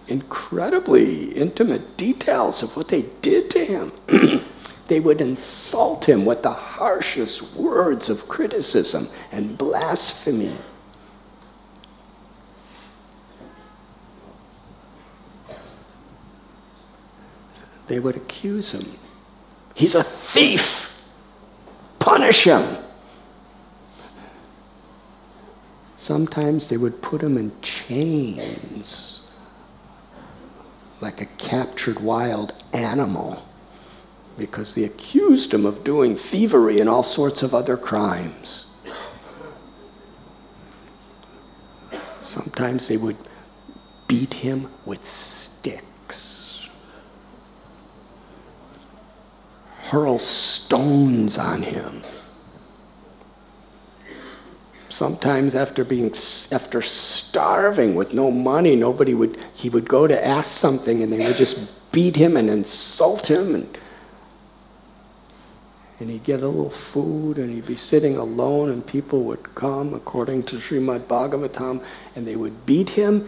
[0.09, 3.93] incredibly intimate details of what they did to him.
[4.89, 10.51] they would insult him with the harshest words of criticism and blasphemy.
[17.87, 18.99] They would accuse him.
[19.75, 20.83] He's a thief.
[22.07, 22.77] Punish him.
[25.97, 29.29] Sometimes they would put him in chains
[31.01, 33.45] like a captured wild animal
[34.37, 38.73] because they accused him of doing thievery and all sorts of other crimes.
[42.21, 43.17] Sometimes they would
[44.07, 45.03] beat him with
[49.89, 52.03] hurl stones on him.
[54.89, 56.13] Sometimes after being
[56.51, 61.25] after starving with no money, nobody would he would go to ask something and they
[61.25, 63.77] would just beat him and insult him and
[65.99, 69.93] and he'd get a little food and he'd be sitting alone and people would come
[69.93, 71.83] according to Srimad Bhagavatam
[72.15, 73.27] and they would beat him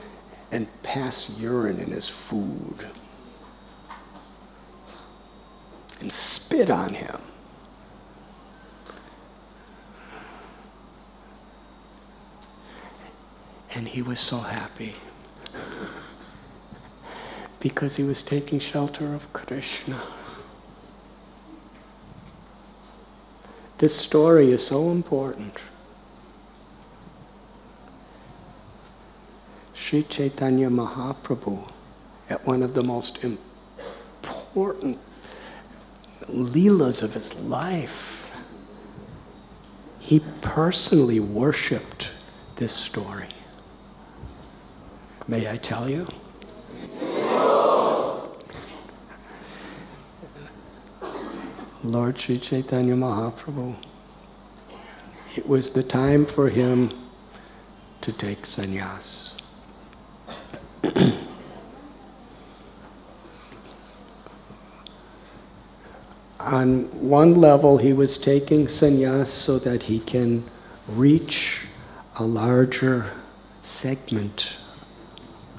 [0.51, 2.85] and pass urine in his food
[5.99, 7.17] and spit on him.
[13.75, 14.95] And he was so happy
[17.59, 20.01] because he was taking shelter of Krishna.
[23.77, 25.57] This story is so important.
[29.73, 31.67] Sri Chaitanya Mahaprabhu,
[32.29, 34.99] at one of the most important
[36.33, 38.33] leelas of his life,
[39.99, 42.11] he personally worshipped
[42.55, 43.27] this story.
[45.27, 46.07] May I tell you?
[51.83, 53.75] Lord Sri Chaitanya Mahaprabhu,
[55.37, 56.91] it was the time for him
[58.01, 59.39] to take sannyas.
[66.39, 70.43] On one level, he was taking sannyas so that he can
[70.87, 71.67] reach
[72.17, 73.11] a larger
[73.61, 74.57] segment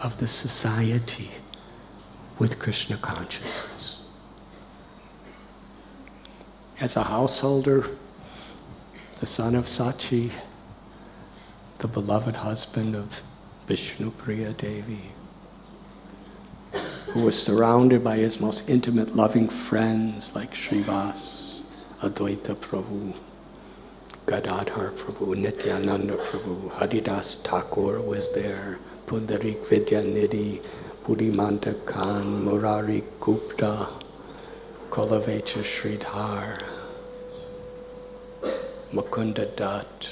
[0.02, 1.30] of the society
[2.38, 4.08] with Krishna consciousness.
[6.80, 7.86] As a householder,
[9.20, 10.32] the son of Sachi,
[11.78, 13.20] the beloved husband of
[13.66, 15.12] Vishnu Priya Devi,
[17.12, 21.64] who was surrounded by his most intimate, loving friends like Srivas,
[22.02, 23.14] Advaita Prabhu,
[24.26, 30.62] Gadadhar Prabhu, Nityananda Prabhu, Haridas Thakur was there, Pundarik Vidyanidhi,
[31.04, 33.88] Buddhimanta Khan, Murari Gupta,
[34.90, 36.62] Kolavecha Sridhar,
[38.92, 40.10] Mukunda Dutt,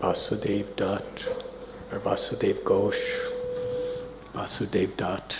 [0.00, 1.28] Vasudev Dutt,
[1.92, 3.25] or Vasudev Ghosh,
[4.36, 5.38] Vasudev Dutt.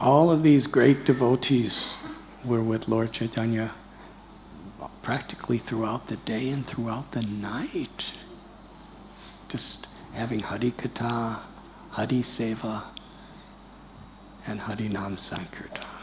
[0.00, 1.94] All of these great devotees
[2.42, 3.72] were with Lord Chaitanya
[5.02, 8.14] practically throughout the day and throughout the night.
[9.50, 11.40] Just having Hari Katha,
[11.90, 12.84] Hari Seva,
[14.46, 15.99] and Hari Nam Sankirtan.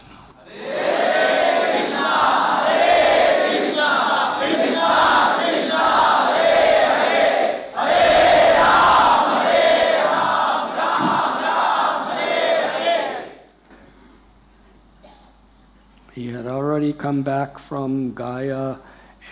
[16.94, 18.78] Come back from Gaya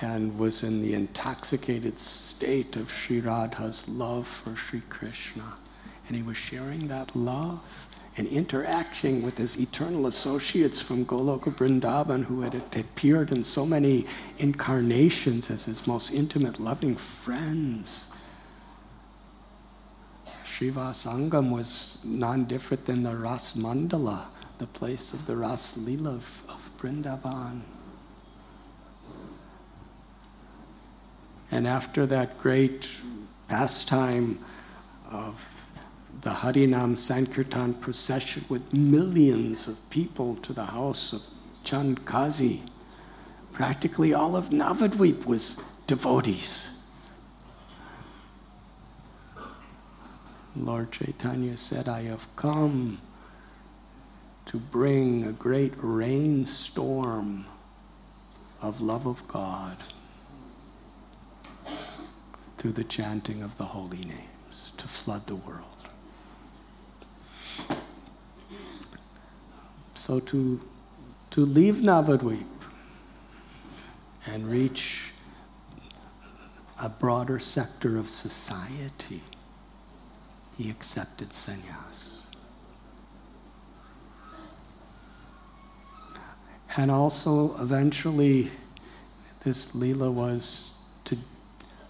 [0.02, 5.54] and was in the intoxicated state of Sri Radha's love for Sri Krishna.
[6.08, 7.62] And he was sharing that love
[8.18, 14.06] and interacting with his eternal associates from Goloka Vrindavan who had appeared in so many
[14.40, 18.12] incarnations as his most intimate, loving friends.
[20.46, 24.26] Srivas Angan was non different than the Ras Mandala,
[24.58, 27.62] the place of the Ras Lila of, of Vrindavan.
[31.52, 32.88] And after that great
[33.48, 34.40] pastime
[35.10, 35.72] of
[36.22, 41.22] the Harinam Sankirtan procession with millions of people to the house of
[41.64, 42.64] Chand Kazi,
[43.52, 46.70] practically all of Navadvip was devotees.
[50.56, 53.00] Lord Chaitanya said, I have come
[54.46, 57.46] to bring a great rainstorm
[58.62, 59.78] of love of God
[62.58, 65.66] through the chanting of the holy names to flood the world.
[69.96, 70.62] So to,
[71.32, 72.46] to leave Navadvip
[74.28, 75.12] and reach
[76.80, 79.24] a broader sector of society,
[80.58, 82.15] he accepted sannyas.
[86.78, 88.52] And also, eventually,
[89.44, 90.74] this lila was
[91.06, 91.18] to,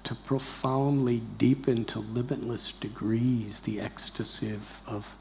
[0.03, 5.15] to profoundly deepen to limitless degrees the ecstasy of, of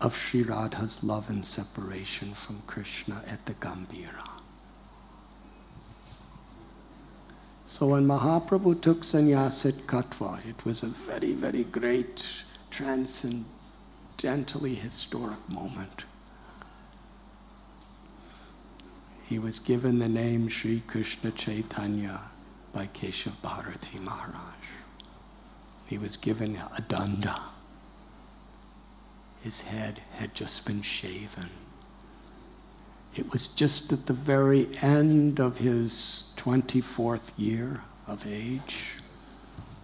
[0.00, 4.30] of Sri Radha's love and separation from Krishna at the Gambhira.
[7.66, 15.48] So when Mahaprabhu took sannyas at Katwa, it was a very, very great, transcendentally historic
[15.48, 16.04] moment.
[19.28, 22.20] He was given the name Sri Krishna Chaitanya
[22.72, 24.64] by Keshav Bharati Maharaj.
[25.86, 27.38] He was given a danda
[29.42, 31.48] his head had just been shaven.
[33.14, 38.94] It was just at the very end of his 24th year of age,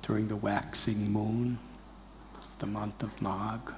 [0.02, 1.58] during the waxing moon,
[2.58, 3.72] the month of Magh.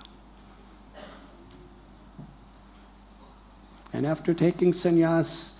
[3.97, 5.55] And after taking sannyas,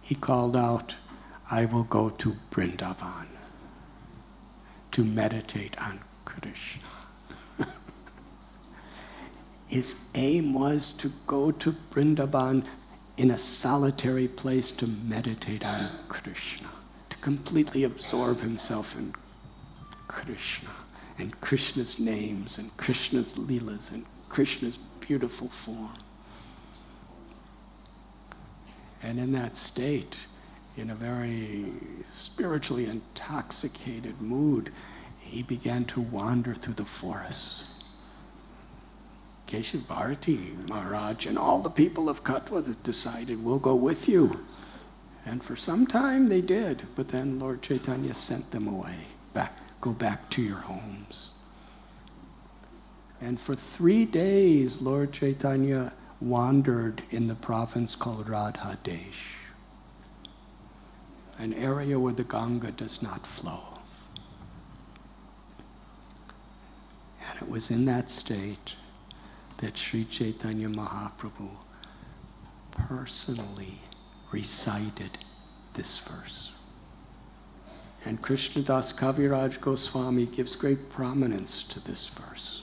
[0.00, 0.96] he called out,
[1.50, 3.26] I will go to Brindavan
[4.92, 6.80] to meditate on Krishna.
[9.66, 12.64] His aim was to go to Vrindavan
[13.18, 16.70] in a solitary place to meditate on Krishna,
[17.10, 19.14] to completely absorb himself in
[20.08, 20.70] Krishna
[21.18, 24.78] and Krishna's names and Krishna's leelas and Krishna's
[25.10, 25.98] beautiful form.
[29.02, 30.16] And in that state,
[30.76, 31.72] in a very
[32.08, 34.70] spiritually intoxicated mood,
[35.18, 37.64] he began to wander through the forests
[39.48, 44.38] Keshav Bharati Maharaj and all the people of Katwa decided, we'll go with you.
[45.26, 49.06] And for some time they did, but then Lord Chaitanya sent them away.
[49.34, 51.32] Back, go back to your homes.
[53.20, 59.36] And for three days, Lord Chaitanya wandered in the province called Radha Desh,
[61.38, 63.60] an area where the Ganga does not flow.
[67.28, 68.74] And it was in that state
[69.58, 71.50] that Sri Chaitanya Mahaprabhu
[72.72, 73.78] personally
[74.32, 75.18] recited
[75.74, 76.52] this verse.
[78.04, 82.59] And Krishnadas Kaviraj Goswami gives great prominence to this verse.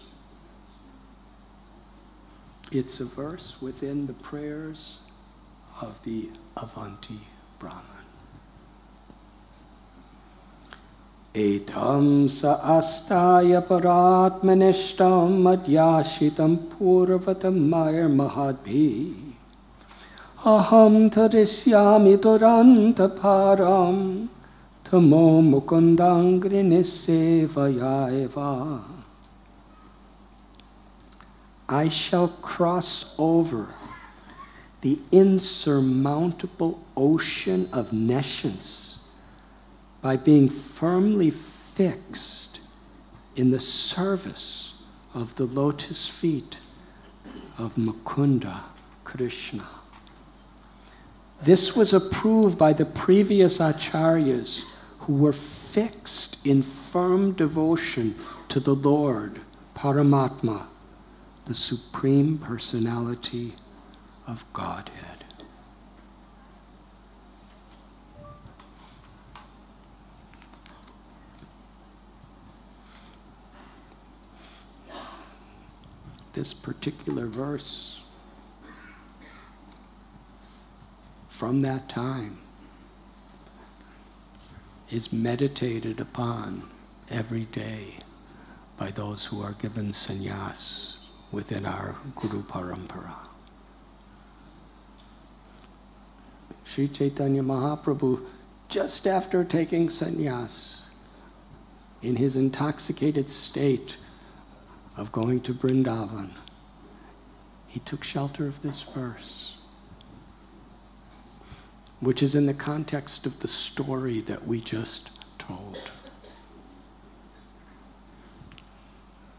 [2.72, 4.99] It's a verse within the prayers
[5.82, 7.22] of the Avanti
[7.59, 7.86] Brahman.
[11.34, 19.13] Etam sa astaya paratmanishtam madhyashitam purvatam mayar mahadbhi
[20.43, 24.28] aham tarisyami durantaparam
[24.84, 28.97] tamo mukundangrini sevayaiva
[31.70, 33.74] I shall cross over
[34.82, 38.99] the insurmountable ocean of nescience
[40.01, 42.61] by being firmly fixed
[43.36, 44.82] in the service
[45.13, 46.57] of the lotus feet
[47.57, 48.61] of Mukunda
[49.03, 49.68] Krishna.
[51.41, 54.63] This was approved by the previous acharyas
[54.99, 58.15] who were fixed in firm devotion
[58.49, 59.41] to the Lord,
[59.76, 60.68] Paramatma,
[61.48, 63.54] the Supreme Personality
[64.28, 65.24] of Godhead.
[76.34, 78.02] This particular verse
[81.30, 82.39] from that time
[84.89, 86.64] is meditated upon
[87.10, 87.93] every day
[88.76, 90.98] by those who are given sannyas
[91.32, 93.15] within our Guru Parampara.
[96.63, 98.25] Sri Chaitanya Mahaprabhu,
[98.69, 100.84] just after taking sannyas,
[102.01, 103.97] in his intoxicated state
[104.95, 106.30] of going to Vrindavan,
[107.67, 109.57] he took shelter of this verse,
[111.99, 115.91] which is in the context of the story that we just told.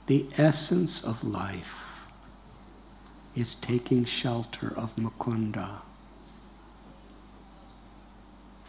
[0.09, 2.07] The essence of life
[3.37, 5.83] is taking shelter of Mukunda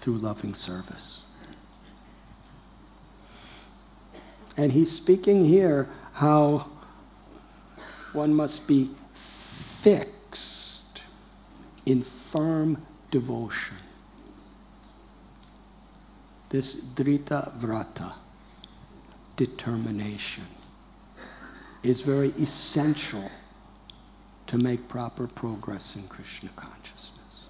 [0.01, 1.21] through loving service.
[4.57, 6.67] And he's speaking here how
[8.11, 11.05] one must be fixed
[11.85, 13.77] in firm devotion.
[16.49, 18.11] This drita vrata,
[19.37, 20.43] determination
[21.83, 23.29] is very essential
[24.47, 27.45] to make proper progress in Krishna consciousness.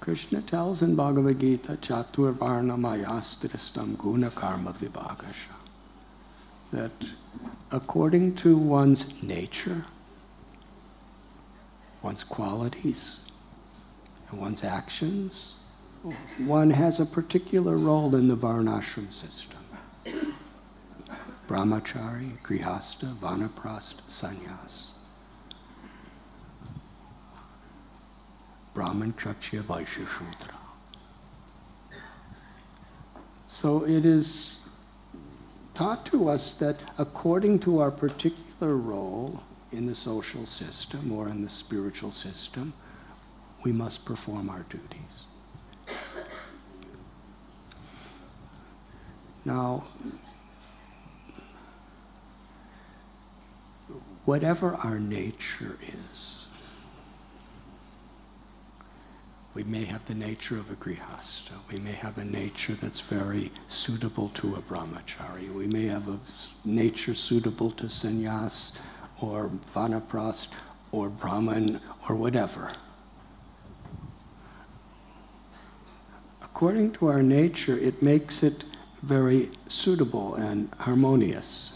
[0.00, 5.54] Krishna tells in Bhagavad Gita, Chatur Varna Mayastristam Guna Karma Vibhagasha,
[6.72, 6.92] that
[7.70, 9.84] according to one's nature,
[12.02, 13.20] one's qualities,
[14.30, 15.54] and one's actions,
[16.38, 19.62] one has a particular role in the Varnashram system
[21.52, 24.92] brahmachari, grihasta, vanaprastha, sannyas.
[28.72, 30.54] Brahman, Kshatriya, Vaishya, Shudra.
[33.48, 34.60] So it is
[35.74, 39.42] taught to us that according to our particular role
[39.72, 42.72] in the social system or in the spiritual system,
[43.62, 45.26] we must perform our duties.
[49.44, 49.86] Now,
[54.24, 55.78] whatever our nature
[56.10, 56.48] is,
[59.54, 61.52] we may have the nature of a grihasta.
[61.70, 65.52] We may have a nature that's very suitable to a brahmachari.
[65.52, 66.18] We may have a
[66.64, 68.78] nature suitable to sannyas
[69.20, 70.48] or vanaprast
[70.90, 72.72] or brahman or whatever.
[76.40, 78.64] According to our nature, it makes it
[79.02, 81.72] very suitable and harmonious.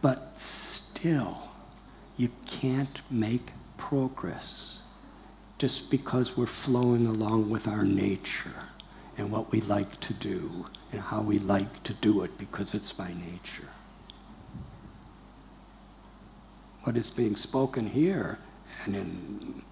[0.00, 0.38] But
[0.96, 1.36] still,
[2.16, 4.82] you can't make progress
[5.58, 8.62] just because we're flowing along with our nature
[9.18, 12.92] and what we like to do and how we like to do it because it's
[12.92, 13.68] by nature.
[16.84, 18.38] What is being spoken here
[18.86, 19.62] and in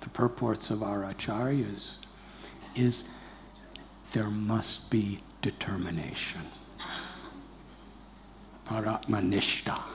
[0.00, 1.98] the purports of our acharyas
[2.74, 3.08] is
[4.12, 6.40] there must be determination.
[8.66, 9.93] Paratmanishta.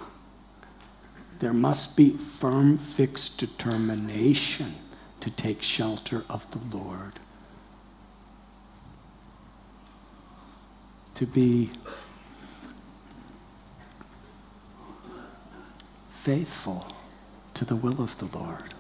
[1.39, 4.75] There must be firm, fixed determination
[5.21, 7.13] to take shelter of the Lord.
[11.15, 11.71] To be
[16.11, 16.85] faithful
[17.53, 18.73] to the will of the Lord.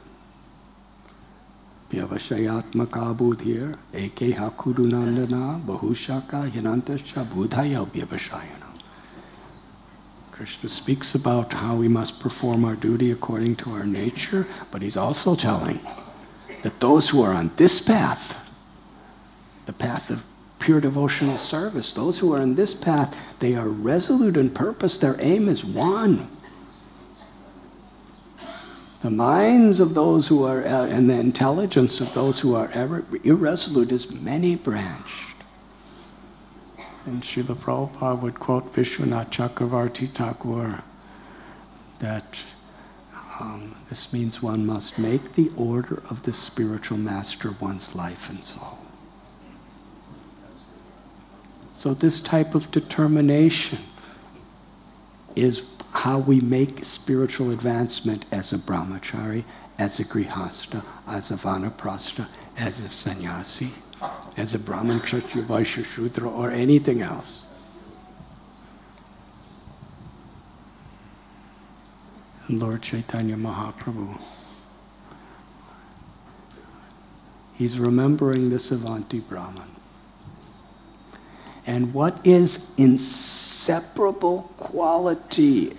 [1.89, 8.68] Vyavashayatmaka buddhir eke hakudunandana bahushaka hinantascha buddhaya vyavashayana.
[10.39, 14.95] Krishna speaks about how we must perform our duty according to our nature, but he's
[14.95, 15.81] also telling
[16.63, 18.37] that those who are on this path,
[19.65, 20.23] the path of
[20.59, 25.17] pure devotional service, those who are on this path, they are resolute in purpose, their
[25.19, 26.25] aim is one.
[29.01, 33.03] The minds of those who are, uh, and the intelligence of those who are ever
[33.25, 35.28] irresolute is many branched.
[37.05, 40.83] And Srila Prabhupada would quote Vishwanath Chakravarti Thakur
[41.99, 42.43] that
[43.39, 48.43] um, this means one must make the order of the spiritual master one's life and
[48.43, 48.79] soul.
[51.73, 53.79] So, this type of determination
[55.37, 59.45] is how we make spiritual advancement as a brahmachari,
[59.77, 62.27] as a grihasta, as a vanaprastha,
[62.57, 63.71] as a sannyasi
[64.37, 67.53] as a Brahmin, Kshatriya, Vaishya, Shudra, or anything else.
[72.49, 74.19] Lord Chaitanya Mahaprabhu,
[77.53, 79.69] he's remembering this Avanti Brahman.
[81.67, 85.77] And what is inseparable quality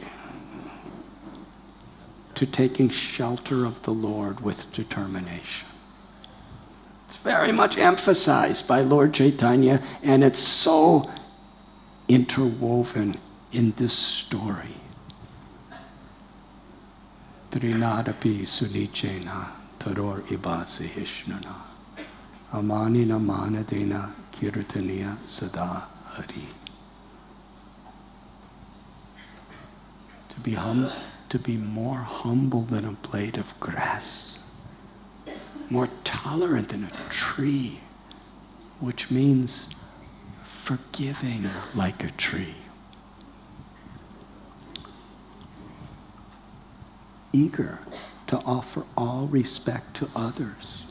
[2.37, 5.70] to taking shelter of the Lord with determination?
[7.11, 11.11] It's very much emphasized by Lord Chaitanya, and it's so
[12.07, 13.17] interwoven
[13.51, 14.77] in this story.
[17.51, 19.49] Trinadapi sunichena
[19.81, 21.57] taror ibase hishnana.
[22.53, 26.47] Amanina manadena kirtaniya sada hari.
[30.29, 30.93] To be hum-
[31.29, 34.40] to be more humble than a blade of grass
[35.71, 37.81] more tolerant than a tree,
[38.81, 39.75] which means
[40.45, 42.55] forgiving like a tree.
[47.33, 47.79] Eager
[48.27, 50.87] to offer all respect to others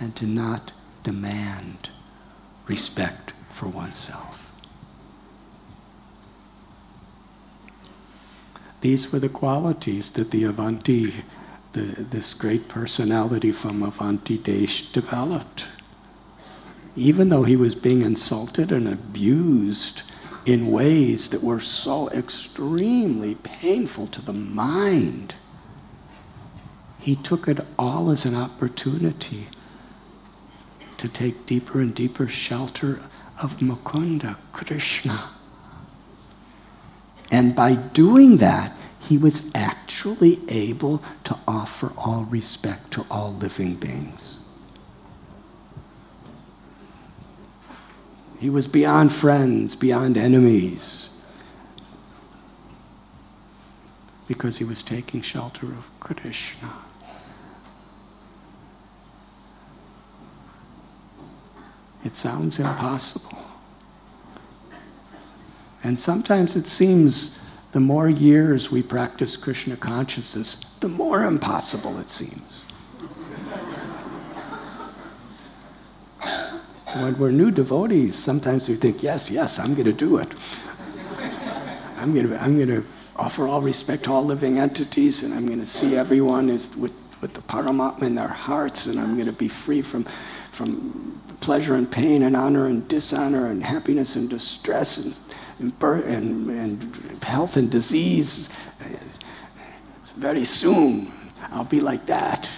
[0.00, 1.90] and to not demand
[2.66, 4.50] respect for oneself.
[8.80, 11.24] These were the qualities that the Avanti
[11.72, 15.66] the, this great personality from Avanti Desh developed.
[16.96, 20.02] Even though he was being insulted and abused
[20.46, 25.34] in ways that were so extremely painful to the mind,
[26.98, 29.46] he took it all as an opportunity
[30.96, 33.00] to take deeper and deeper shelter
[33.40, 35.30] of Mukunda, Krishna.
[37.30, 43.74] And by doing that, he was actually able to offer all respect to all living
[43.74, 44.38] beings.
[48.38, 51.10] He was beyond friends, beyond enemies,
[54.28, 56.72] because he was taking shelter of Krishna.
[62.04, 63.38] It sounds impossible.
[65.82, 67.40] And sometimes it seems
[67.72, 72.64] the more years we practice Krishna consciousness, the more impossible it seems.
[76.96, 80.34] when we're new devotees, sometimes we think, yes, yes, I'm going to do it.
[81.96, 82.84] I'm going to, I'm going to
[83.16, 86.92] offer all respect to all living entities, and I'm going to see everyone as, with,
[87.20, 90.06] with the Paramatma in their hearts, and I'm going to be free from,
[90.52, 95.18] from pleasure and pain and honor and dishonor and happiness and distress and
[95.58, 98.50] and, and, and health and disease.
[100.16, 101.12] Very soon,
[101.50, 102.50] I'll be like that.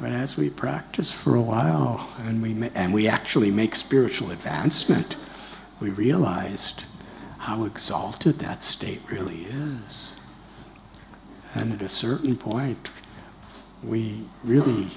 [0.00, 5.16] But as we practice for a while and we, and we actually make spiritual advancement,
[5.80, 6.84] we realized
[7.38, 10.14] how exalted that state really is.
[11.54, 12.90] And at a certain point,
[13.82, 14.88] we really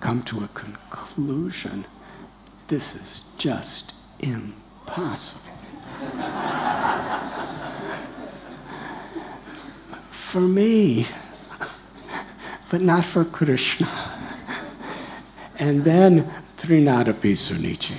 [0.00, 1.84] come to a conclusion
[2.68, 5.40] this is just impossible possible.
[10.34, 11.06] for me,
[12.68, 13.88] but not for Krishna.
[15.60, 16.28] And then
[16.58, 17.96] Trinadapi Sunichi.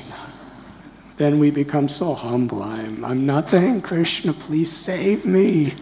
[1.15, 2.61] Then we become so humble.
[2.61, 5.75] I'm, I'm nothing, Krishna, please save me.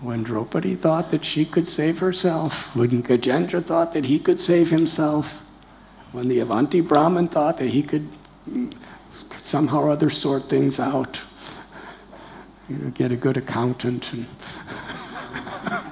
[0.00, 4.68] When Draupadi thought that she could save herself, when Gajendra thought that he could save
[4.68, 5.40] himself,
[6.12, 8.08] when the Avanti Brahmin thought that he could
[9.38, 11.20] somehow or other sort things out,
[12.68, 14.12] you know, get a good accountant.
[14.12, 14.26] And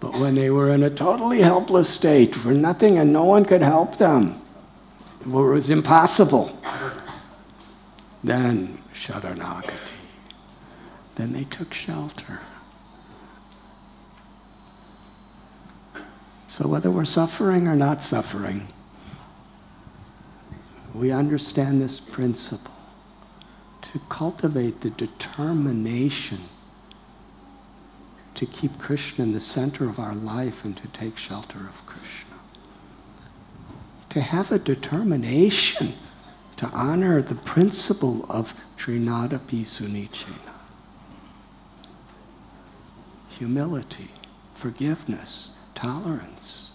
[0.00, 3.62] but when they were in a totally helpless state, for nothing and no one could
[3.62, 4.40] help them,
[5.20, 6.56] it was impossible,
[8.22, 9.92] then Sharanagati.
[11.16, 12.40] Then they took shelter.
[16.50, 18.66] So, whether we're suffering or not suffering,
[20.92, 22.74] we understand this principle
[23.82, 26.40] to cultivate the determination
[28.34, 32.34] to keep Krishna in the center of our life and to take shelter of Krishna.
[34.08, 35.92] To have a determination
[36.56, 40.34] to honor the principle of Trinadapi Sunichena.
[43.28, 44.10] Humility,
[44.56, 46.72] forgiveness, tolerance.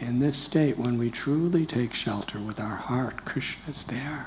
[0.00, 4.26] In this state, when we truly take shelter with our heart, Krishna is there.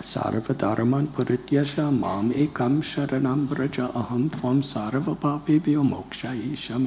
[0.00, 6.86] Sarvadharman purityasha mam ekam sharanam braja aham tvam sarva papebhyo moksha isham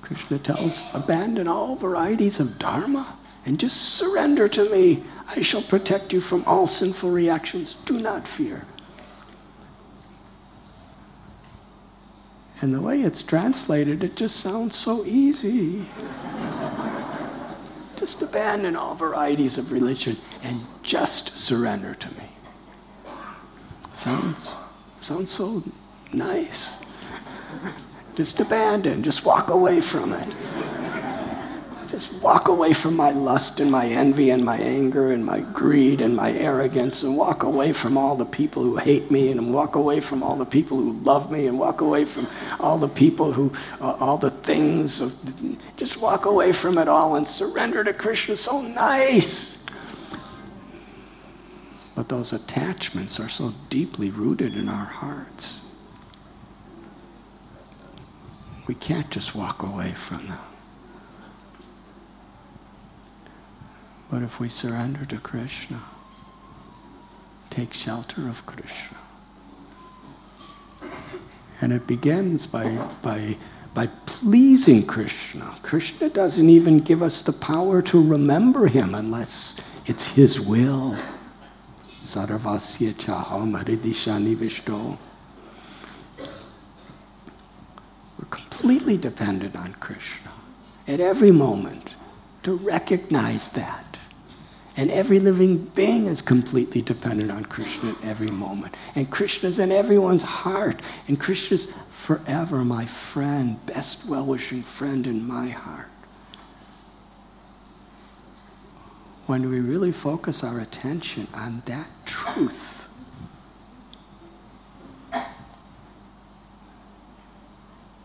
[0.00, 5.02] Krishna tells, abandon all varieties of dharma and just surrender to me.
[5.28, 7.74] I shall protect you from all sinful reactions.
[7.86, 8.64] Do not fear.
[12.60, 15.86] And the way it's translated, it just sounds so easy.
[17.96, 22.24] just abandon all varieties of religion and just surrender to me.
[23.94, 24.54] Sounds,
[25.00, 25.62] sounds so
[26.12, 26.84] nice.
[28.14, 30.34] Just abandon, just walk away from it.
[31.90, 36.00] Just walk away from my lust and my envy and my anger and my greed
[36.00, 39.74] and my arrogance and walk away from all the people who hate me and walk
[39.74, 42.28] away from all the people who love me and walk away from
[42.60, 45.00] all the people who, uh, all the things.
[45.00, 45.12] Of,
[45.76, 48.36] just walk away from it all and surrender to Krishna.
[48.36, 49.66] So nice.
[51.96, 55.60] But those attachments are so deeply rooted in our hearts.
[58.68, 60.38] We can't just walk away from them.
[64.10, 65.80] But if we surrender to Krishna,
[67.48, 68.96] take shelter of Krishna,
[71.60, 73.36] and it begins by, by,
[73.72, 75.56] by pleasing Krishna.
[75.62, 80.96] Krishna doesn't even give us the power to remember him unless it's his will.
[82.00, 84.98] Sarvasya chaham aridishani vishto.
[88.18, 90.32] We're completely dependent on Krishna
[90.88, 91.94] at every moment
[92.42, 93.89] to recognize that.
[94.80, 98.74] And every living being is completely dependent on Krishna at every moment.
[98.94, 100.80] And Krishna's in everyone's heart.
[101.06, 105.90] And Krishna's forever my friend, best well wishing friend in my heart.
[109.26, 112.88] When we really focus our attention on that truth,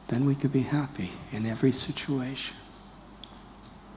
[0.09, 2.57] then we could be happy in every situation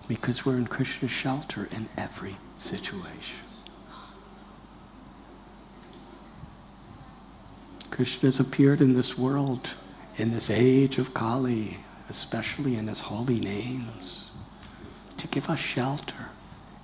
[0.08, 3.44] because we're in Krishna's shelter in every situation.
[7.90, 9.74] Krishna has appeared in this world,
[10.16, 11.76] in this age of Kali,
[12.08, 14.30] especially in his holy names,
[15.18, 16.28] to give us shelter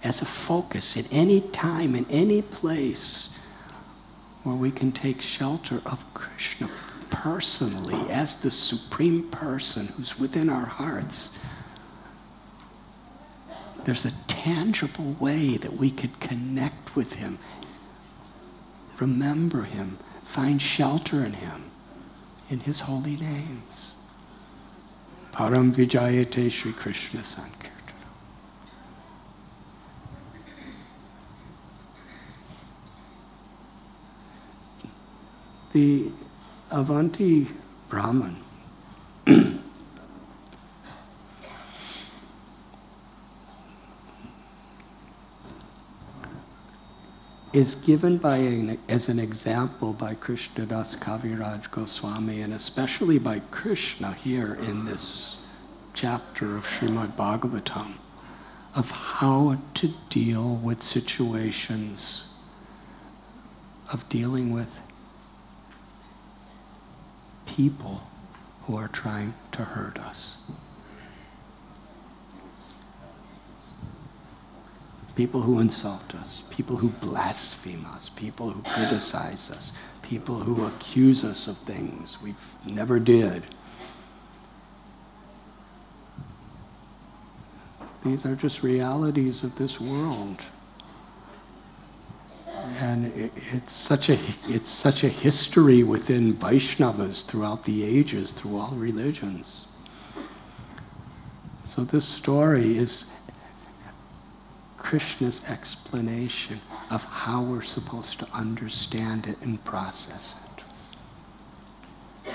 [0.02, 3.38] as a focus at any time, in any place
[4.42, 6.68] where we can take shelter of Krishna
[7.10, 11.38] personally as the supreme person who's within our hearts
[13.84, 17.38] there's a tangible way that we could connect with Him,
[18.98, 21.70] remember Him, find shelter in Him,
[22.48, 23.94] in His holy names.
[25.32, 27.70] Param Vijayate Sri Krishna Sankirtana.
[35.72, 36.10] The
[36.70, 37.48] Avanti
[37.88, 38.36] Brahman
[47.54, 54.12] is given by an, as an example by Krishnadas Kaviraj Goswami and especially by Krishna
[54.12, 55.46] here in this
[55.92, 57.92] chapter of Srimad Bhagavatam
[58.74, 62.26] of how to deal with situations
[63.92, 64.80] of dealing with
[67.46, 68.02] people
[68.62, 70.38] who are trying to hurt us.
[75.14, 81.24] People who insult us, people who blaspheme us, people who criticize us, people who accuse
[81.24, 82.34] us of things we've
[82.66, 83.44] never did.
[88.04, 90.42] These are just realities of this world.
[92.80, 98.58] And it, it's, such a, it's such a history within Vaishnavas throughout the ages, through
[98.58, 99.68] all religions.
[101.64, 103.13] So this story is
[104.84, 106.60] Krishna's explanation
[106.90, 110.36] of how we're supposed to understand it and process
[112.26, 112.32] it.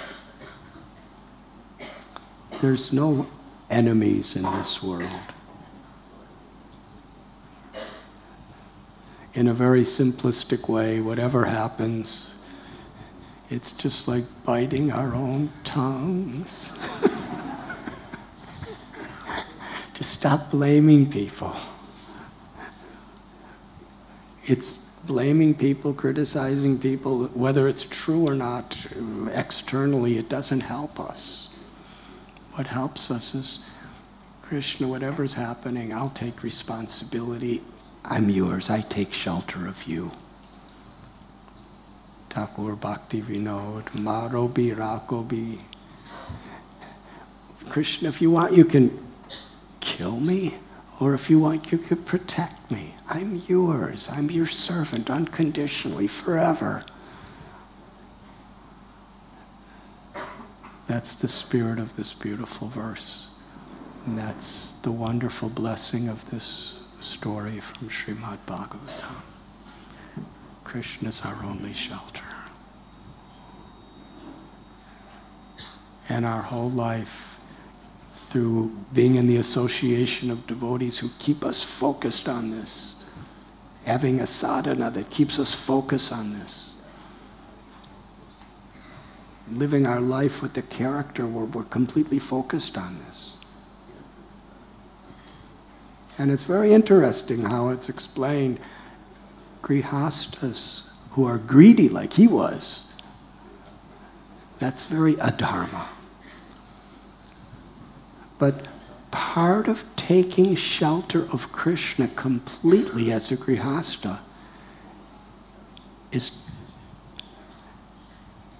[2.59, 3.27] There's no
[3.69, 5.05] enemies in this world.
[9.35, 12.33] In a very simplistic way, whatever happens,
[13.51, 16.73] it's just like biting our own tongues.
[19.93, 21.55] to stop blaming people
[24.49, 28.77] it's blaming people, criticizing people, whether it's true or not
[29.31, 31.49] externally, it doesn't help us.
[32.53, 33.69] What helps us is
[34.41, 37.61] Krishna, whatever's happening, I'll take responsibility.
[38.03, 38.69] I'm yours.
[38.69, 40.11] I take shelter of you.
[42.29, 45.59] Thakur Bhakti Vinod, Marobi Rakobi.
[47.69, 48.97] Krishna, if you want, you can
[49.79, 50.55] kill me.
[50.99, 52.93] Or if you want, you could protect me.
[53.07, 54.09] I'm yours.
[54.11, 56.81] I'm your servant unconditionally, forever.
[60.87, 63.29] That's the spirit of this beautiful verse.
[64.05, 69.21] And that's the wonderful blessing of this story from Srimad Bhagavatam.
[70.63, 72.23] Krishna is our only shelter.
[76.09, 77.28] And our whole life,
[78.29, 82.95] through being in the association of devotees who keep us focused on this,
[83.85, 86.75] having a sadhana that keeps us focused on this,
[89.51, 93.35] living our life with the character where we're completely focused on this.
[96.19, 98.59] And it's very interesting how it's explained.
[99.63, 102.85] Grihastas who are greedy like he was,
[104.59, 105.85] that's very adharma.
[108.39, 108.67] But
[109.11, 114.19] part of taking shelter of Krishna completely as a grihasta
[116.11, 116.45] is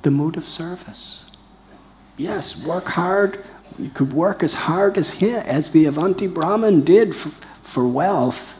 [0.01, 1.25] the mood of service.
[2.17, 3.43] Yes, work hard.
[3.77, 7.29] You could work as hard as him, as the Avanti Brahmin did for,
[7.63, 8.57] for wealth.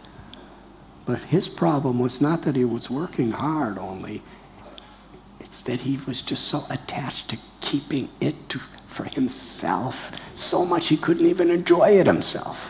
[1.06, 4.22] But his problem was not that he was working hard only,
[5.40, 8.60] it's that he was just so attached to keeping it to,
[8.90, 12.70] for himself, so much he couldn't even enjoy it himself.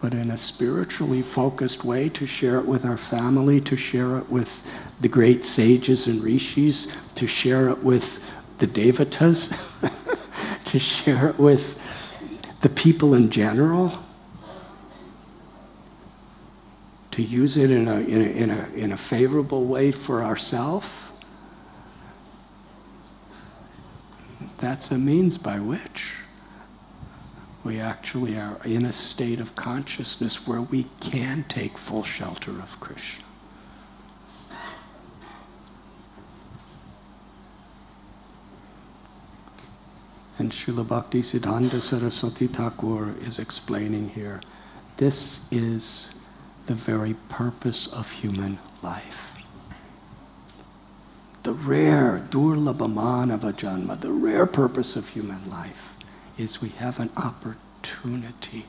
[0.00, 4.28] but in a spiritually focused way to share it with our family, to share it
[4.30, 4.62] with
[5.00, 8.18] the great sages and rishis, to share it with
[8.58, 9.60] the devatas,
[10.64, 11.78] to share it with
[12.60, 13.92] the people in general,
[17.10, 20.88] to use it in a, in a, in a, in a favorable way for ourselves.
[24.70, 26.14] That's a means by which
[27.64, 32.78] we actually are in a state of consciousness where we can take full shelter of
[32.78, 33.24] Krishna.
[40.38, 44.40] And Srila Bhakti Siddhanta Saraswati Thakur is explaining here
[44.98, 46.14] this is
[46.66, 49.29] the very purpose of human life.
[51.42, 55.94] The rare, durlabhamanava janma, the rare purpose of human life
[56.36, 58.66] is we have an opportunity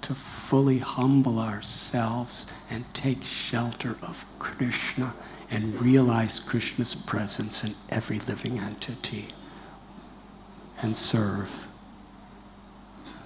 [0.00, 5.12] to fully humble ourselves and take shelter of Krishna
[5.50, 9.28] and realize Krishna's presence in every living entity
[10.80, 11.66] and serve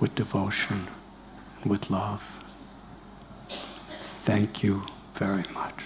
[0.01, 0.89] with devotion
[1.65, 2.25] with love.
[4.03, 5.85] Thank you very much.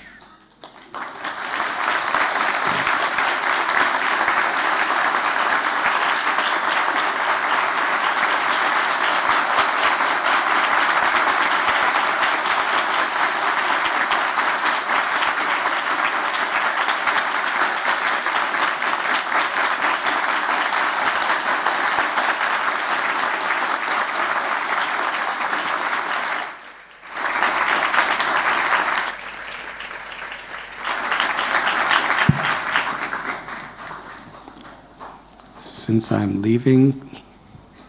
[36.01, 36.95] Since I'm leaving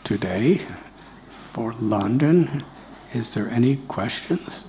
[0.04, 0.62] today
[1.52, 2.64] for London,
[3.14, 4.64] is there any questions?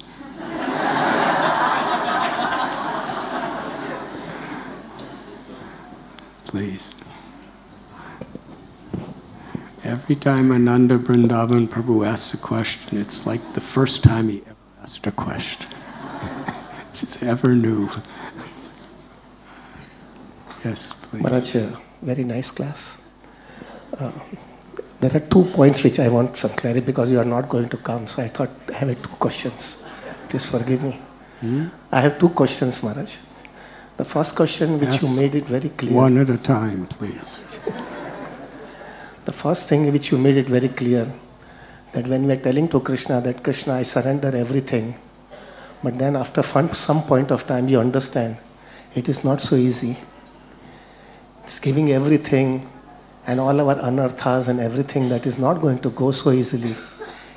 [6.45, 6.95] Please.
[9.85, 14.57] Every time Ananda Vrindavan Prabhu asks a question, it's like the first time he ever
[14.83, 15.71] asked a question.
[16.93, 17.89] it's ever new.
[20.63, 21.23] Yes, please.
[21.23, 23.01] Maharaj, uh, very nice class.
[25.01, 27.77] There are two points which I want some clarity because you are not going to
[27.79, 28.07] come.
[28.07, 29.87] So I thought I have two questions.
[30.29, 31.01] Please forgive me.
[31.41, 31.69] Hmm?
[31.91, 33.17] I have two questions, Maharaj.
[33.97, 35.95] The first question, which Ask you made it very clear.
[35.95, 37.41] One at a time, please.
[39.25, 41.11] the first thing which you made it very clear
[41.93, 44.95] that when we are telling to Krishna that Krishna, I surrender everything,
[45.83, 48.37] but then after some point of time you understand
[48.95, 49.97] it is not so easy.
[51.45, 52.69] It's giving everything
[53.27, 56.75] and all our anarthas and everything that is not going to go so easily.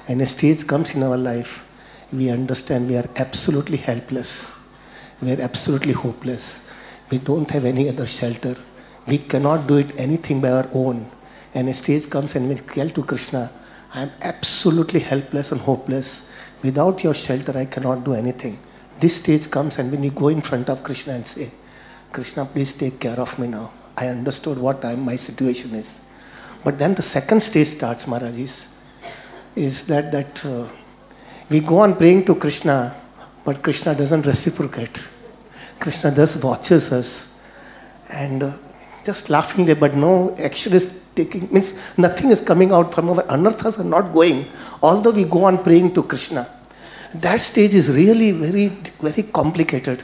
[0.08, 1.66] And a stage comes in our life,
[2.12, 4.58] we understand we are absolutely helpless.
[5.22, 6.70] We are absolutely hopeless.
[7.10, 8.56] We don't have any other shelter.
[9.08, 11.10] We cannot do it anything by our own.
[11.54, 13.52] And a stage comes and we tell to Krishna,
[13.94, 16.34] I am absolutely helpless and hopeless.
[16.64, 18.60] Without your shelter, I cannot do anything.
[19.00, 21.52] This stage comes and when we go in front of Krishna and say,
[22.12, 23.72] Krishna, please take care of me now.
[23.98, 26.08] I understood what my situation is.
[26.64, 28.76] But then the second stage starts, Maharaj, is,
[29.56, 30.68] is that, that uh,
[31.50, 32.96] we go on praying to Krishna,
[33.44, 35.02] but Krishna doesn't reciprocate.
[35.80, 37.42] Krishna just watches us
[38.10, 38.54] and uh,
[39.04, 43.24] just laughing there, but no action is taking, means nothing is coming out from our
[43.24, 44.48] anarthas are not going,
[44.82, 46.48] although we go on praying to Krishna.
[47.14, 48.68] That stage is really very,
[49.02, 50.04] very complicated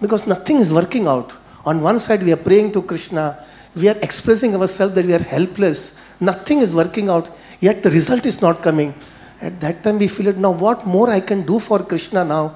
[0.00, 1.32] because nothing is working out.
[1.66, 3.44] On one side, we are praying to Krishna,
[3.74, 7.28] we are expressing ourselves that we are helpless, nothing is working out,
[7.60, 8.94] yet the result is not coming.
[9.40, 12.54] At that time, we feel it now, what more I can do for Krishna now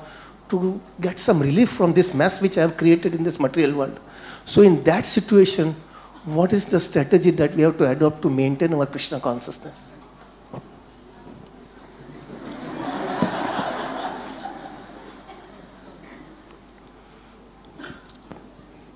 [0.49, 3.99] to get some relief from this mess which I have created in this material world.
[4.47, 5.75] So, in that situation,
[6.25, 9.97] what is the strategy that we have to adopt to maintain our Krishna consciousness?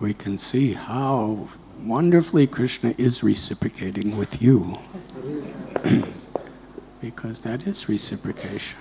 [0.01, 1.49] We can see how
[1.81, 4.79] wonderfully Krishna is reciprocating with you.
[7.01, 8.79] because that is reciprocation.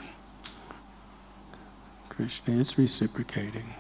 [2.08, 3.74] Krishna is reciprocating.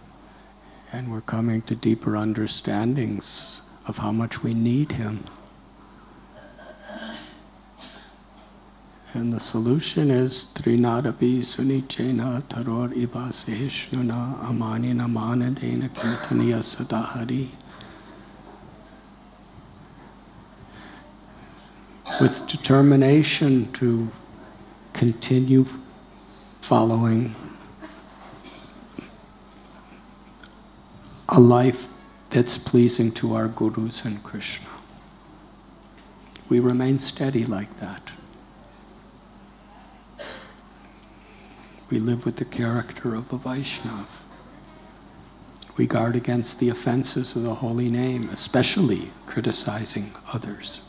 [0.91, 5.23] And we're coming to deeper understandings of how much we need Him.
[9.15, 17.49] And the solution is Trinadapi Sunichena Taror Iba Sehishnuna Amanina Manadena Kirtaniya Sadahari.
[22.19, 24.09] With determination to
[24.93, 25.67] continue
[26.61, 27.35] following
[31.29, 31.87] a life
[32.31, 34.69] that's pleasing to our gurus and Krishna.
[36.49, 38.11] We remain steady like that.
[41.93, 44.07] We live with the character of a Vaishnav.
[45.77, 50.81] We guard against the offenses of the holy name, especially criticizing others.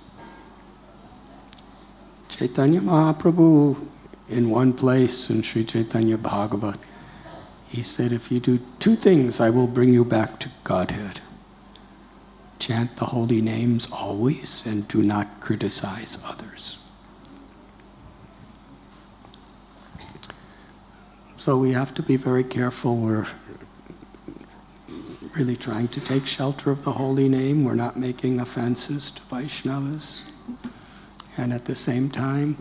[2.31, 3.87] Chaitanya Mahaprabhu,
[4.31, 6.79] in one place in Sri Chaitanya Bhagavat,
[7.69, 11.21] he said, If you do two things, I will bring you back to Godhead.
[12.59, 16.54] Chant the holy names always and do not criticize others.
[21.45, 22.97] So we have to be very careful.
[22.97, 23.27] We're
[25.35, 27.65] really trying to take shelter of the holy name.
[27.65, 30.21] We're not making offenses to Vaishnavas.
[31.37, 32.57] And at the same time,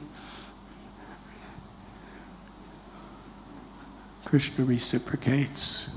[4.26, 5.89] Krishna reciprocates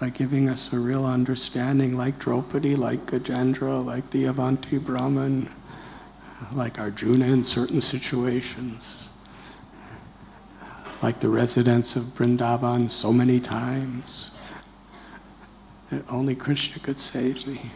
[0.00, 5.48] by giving us a real understanding, like Draupadi, like Gajendra, like the Avanti Brahman,
[6.52, 9.08] like Arjuna in certain situations
[11.02, 14.32] like the residents of Vrindavan so many times
[15.90, 17.70] that only Krishna could save me.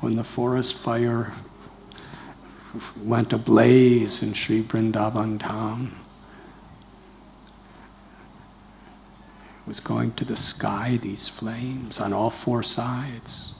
[0.00, 1.32] When the forest fire
[3.04, 5.94] went ablaze in Sri Vrindavan town,
[9.64, 13.54] it was going to the sky, these flames on all four sides.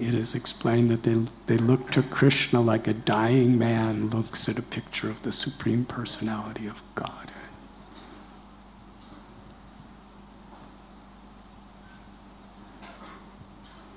[0.00, 1.14] It is explained that they,
[1.46, 5.84] they look to Krishna like a dying man looks at a picture of the Supreme
[5.84, 7.30] Personality of God.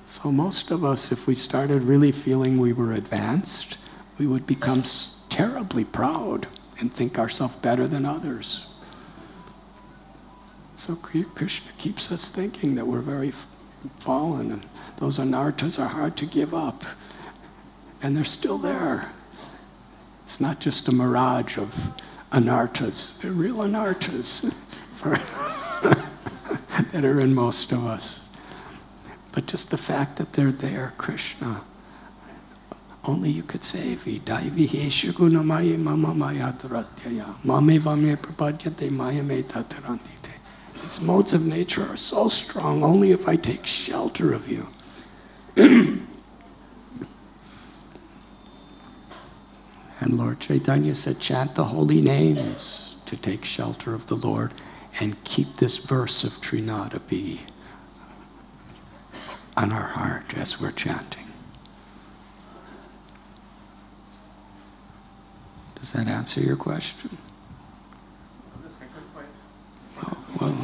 [0.05, 3.77] So, most of us, if we started really feeling we were advanced,
[4.17, 4.83] we would become
[5.29, 6.47] terribly proud
[6.79, 8.67] and think ourselves better than others.
[10.75, 13.31] So, Krishna keeps us thinking that we're very
[13.99, 14.63] fallen
[14.97, 16.83] those anarthas are hard to give up.
[18.01, 19.11] And they're still there.
[20.23, 21.73] It's not just a mirage of
[22.31, 24.53] anarthas, they're real anarthas
[26.91, 28.29] that are in most of us.
[29.31, 31.61] But just the fact that they're there, Krishna,
[33.05, 33.99] only you could save.
[33.99, 35.43] Daivi heshaguna
[35.79, 37.35] mama maya taratyaya.
[37.43, 40.22] Mame vame prapadyate maya me tatarantite.
[40.83, 44.67] These modes of nature are so strong only if I take shelter of you.
[45.55, 46.07] and
[50.01, 54.53] Lord Chaitanya said, chant the holy names to take shelter of the Lord
[54.99, 57.39] and keep this verse of Trinada be
[59.55, 61.27] on our heart as we're chanting.
[65.75, 67.17] Does that answer your question?
[70.39, 70.55] Well,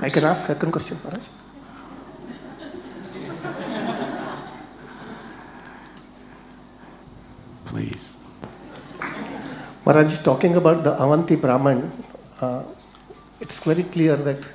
[0.00, 1.28] I can ask a second question, Maharaj.
[7.78, 8.12] please.
[9.84, 11.90] Maharaj is talking about the Avanti Brahman.
[12.40, 12.62] Uh,
[13.40, 14.50] it's very clear that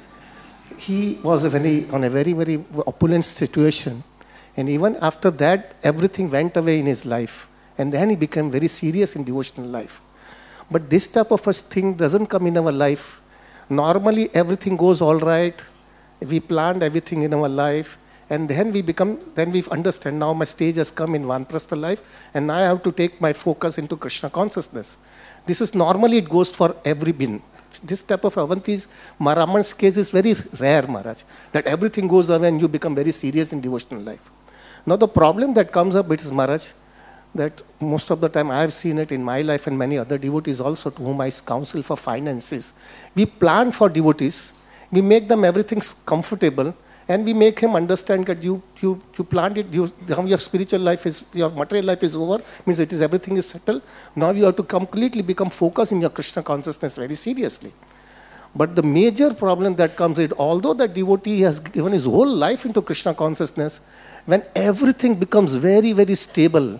[0.78, 4.04] he was a very, on a very, very opulent situation.
[4.58, 7.48] And even after that, everything went away in his life.
[7.78, 10.02] And then he became very serious in devotional life.
[10.70, 13.22] But this type of a thing doesn't come in our life.
[13.70, 15.62] Normally, everything goes all right.
[16.20, 17.98] We planned everything in our life.
[18.30, 22.02] And then we become, then we understand now my stage has come in Vanaprastha life,
[22.34, 24.98] and now I have to take my focus into Krishna consciousness.
[25.46, 27.42] This is normally it goes for every bin.
[27.84, 28.88] This type of Avanti's
[29.20, 33.52] Brahman's case is very rare, Maharaj, that everything goes away and you become very serious
[33.52, 34.32] in devotional life.
[34.86, 36.74] Now the problem that comes up, it is Maharaj,
[37.36, 40.18] that most of the time I have seen it in my life and many other
[40.18, 42.74] devotees also to whom I counsel for finances.
[43.16, 44.54] We plan for devotees,
[44.92, 46.76] we make them everything comfortable,
[47.08, 49.68] and we make him understand that you you you planned it.
[49.74, 49.92] You,
[50.26, 52.42] your spiritual life is your material life is over.
[52.66, 53.82] Means it is everything is settled.
[54.16, 57.74] Now you have to completely become focused in your Krishna consciousness very seriously.
[58.56, 62.66] But the major problem that comes is although the devotee has given his whole life
[62.66, 63.82] into Krishna consciousness,
[64.26, 66.80] when everything becomes very very stable,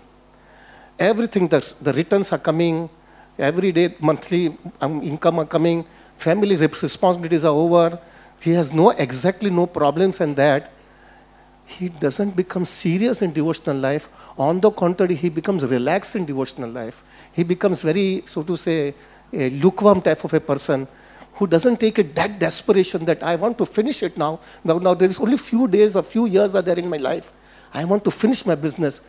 [0.98, 2.88] everything that the returns are coming,
[3.38, 5.84] every day monthly um, income are coming,
[6.16, 7.98] family responsibilities are over.
[8.40, 10.70] He has no exactly no problems and that.
[11.66, 14.08] He doesn't become serious in devotional life.
[14.38, 17.02] On the contrary he becomes relaxed in devotional life.
[17.32, 18.94] He becomes very so to say
[19.32, 20.86] a lukewarm type of a person
[21.34, 24.38] who doesn't take it that desperation that i want to finish it now.
[24.62, 27.32] Now, now there is only few days or few years are there in my life
[27.74, 29.00] i want to finish my business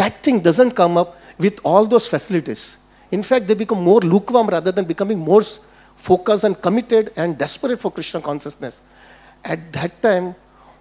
[0.00, 2.78] that thing doesn't come up with all those facilities
[3.10, 5.42] in fact they become more lukewarm rather than becoming more
[6.02, 8.82] focused and committed and desperate for Krishna consciousness.
[9.44, 10.34] At that time,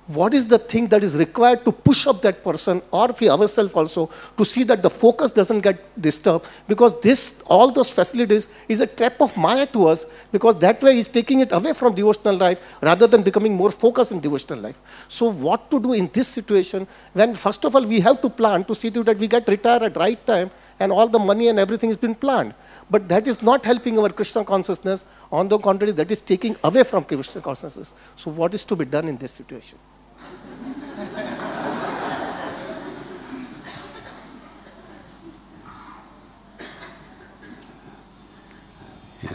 [0.07, 3.73] what is the thing that is required to push up that person or we ourselves
[3.73, 6.45] also to see that the focus doesn't get disturbed?
[6.67, 10.97] Because this all those facilities is a trap of maya to us because that way
[10.97, 14.79] is taking it away from devotional life rather than becoming more focused in devotional life.
[15.07, 16.87] So what to do in this situation?
[17.13, 19.97] When first of all we have to plan to see that we get retired at
[19.97, 20.51] right time
[20.81, 22.53] and all the money and everything has been planned.
[22.89, 25.05] But that is not helping our krishna consciousness.
[25.31, 27.93] On the contrary that is taking away from krishna consciousness.
[28.15, 29.77] So what is to be done in this situation?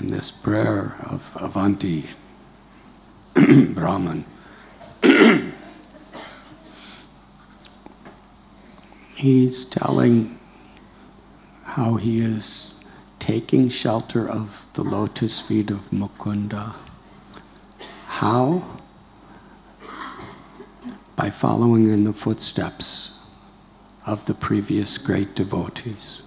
[0.00, 2.04] In this prayer of Avanti
[3.74, 4.24] Brahman,
[9.14, 10.35] he's telling
[11.66, 12.84] how he is
[13.18, 16.74] taking shelter of the lotus feet of Mukunda.
[18.06, 18.62] How?
[21.16, 23.18] By following in the footsteps
[24.06, 26.22] of the previous great devotees.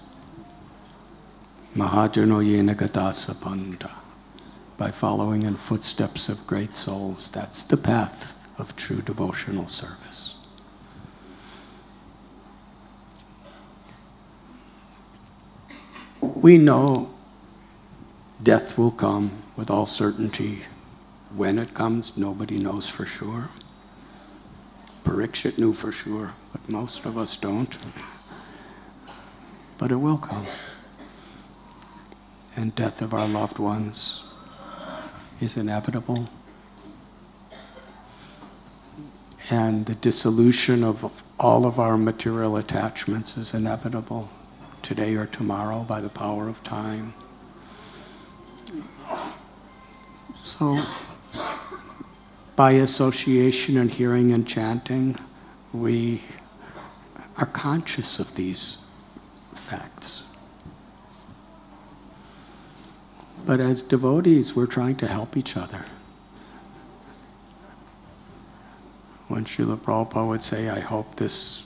[1.76, 3.92] Mahajano Yenagadasa Panda.
[4.78, 10.36] By following in footsteps of great souls, that's the path of true devotional service.
[16.42, 17.10] We know
[18.42, 20.62] death will come with all certainty.
[21.36, 23.50] When it comes, nobody knows for sure.
[25.04, 27.78] Parikshit knew for sure, but most of us don't.
[29.78, 30.46] But it will come
[32.56, 34.24] and death of our loved ones
[35.40, 36.30] is inevitable.
[39.50, 44.30] And the dissolution of all of our material attachments is inevitable
[44.82, 47.14] today or tomorrow by the power of time.
[50.36, 50.84] So,
[52.56, 55.16] by association and hearing and chanting,
[55.74, 56.24] we
[57.38, 58.80] are conscious of these
[59.56, 60.24] facts.
[63.46, 65.86] But as devotees, we're trying to help each other.
[69.28, 71.66] When Srila Prabhupada would say, I hope this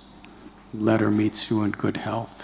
[0.74, 2.43] letter meets you in good health,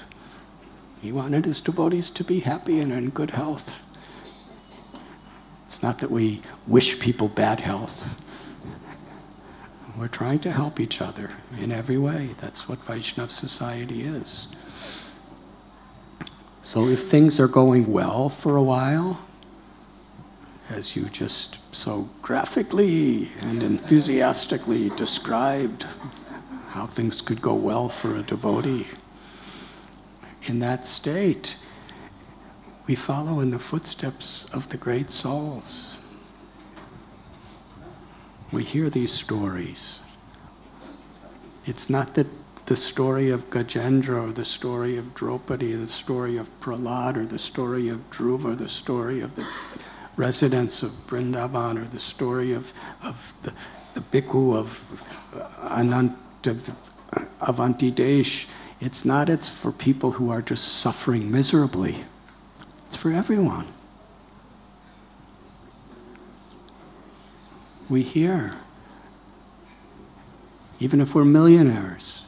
[1.01, 3.73] he wanted his devotees to be happy and in good health.
[5.65, 8.05] It's not that we wish people bad health.
[9.97, 12.29] We're trying to help each other in every way.
[12.39, 14.47] That's what Vaishnav society is.
[16.61, 19.19] So if things are going well for a while,
[20.69, 25.85] as you just so graphically and enthusiastically described
[26.67, 28.85] how things could go well for a devotee,
[30.43, 31.57] in that state,
[32.87, 35.97] we follow in the footsteps of the great souls.
[38.51, 40.01] We hear these stories.
[41.65, 42.27] It's not that
[42.65, 47.25] the story of Gajendra or the story of Draupadi, or the story of Prahlad or
[47.25, 49.47] the story of Dhruva, or the story of the
[50.15, 53.53] residents of Vrindavan or the story of, of the
[53.93, 54.83] the bhikkhu of
[55.63, 56.71] Anant of
[57.41, 58.47] Avanti Desh,
[58.81, 62.03] it's not it's for people who are just suffering miserably.
[62.87, 63.67] It's for everyone.
[67.89, 68.53] We hear,
[70.79, 72.23] even if we're millionaires,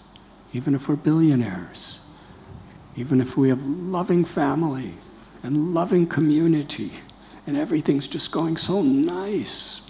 [0.54, 2.00] even if we're billionaires,
[2.96, 4.94] even if we have loving family
[5.44, 6.92] and loving community,
[7.48, 9.82] and everything's just going so nice,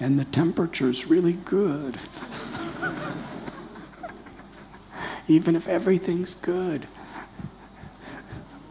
[0.00, 1.98] and the temperature's really good.
[5.28, 6.86] Even if everything's good,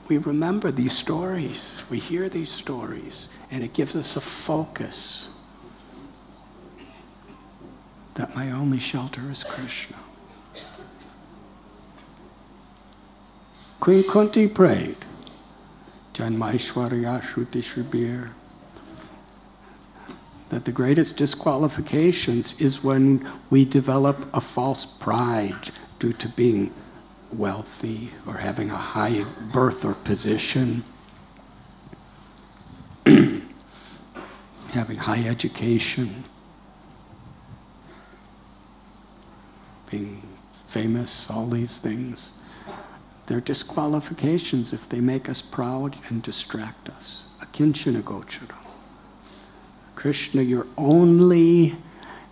[0.07, 5.29] we remember these stories, we hear these stories, and it gives us a focus
[8.15, 9.97] that my only shelter is Krishna.
[13.79, 14.97] Queen Kunti prayed,
[16.13, 18.31] Janmaishwarya Shruti Shribir,
[20.49, 26.73] that the greatest disqualifications is when we develop a false pride due to being
[27.31, 30.83] wealthy or having a high birth or position,
[33.05, 36.23] having high education,
[39.89, 40.21] being
[40.67, 42.33] famous, all these things.
[43.27, 47.25] They're disqualifications if they make us proud and distract us.
[47.41, 48.55] Akinchana gochara.
[49.95, 51.75] Krishna, you're only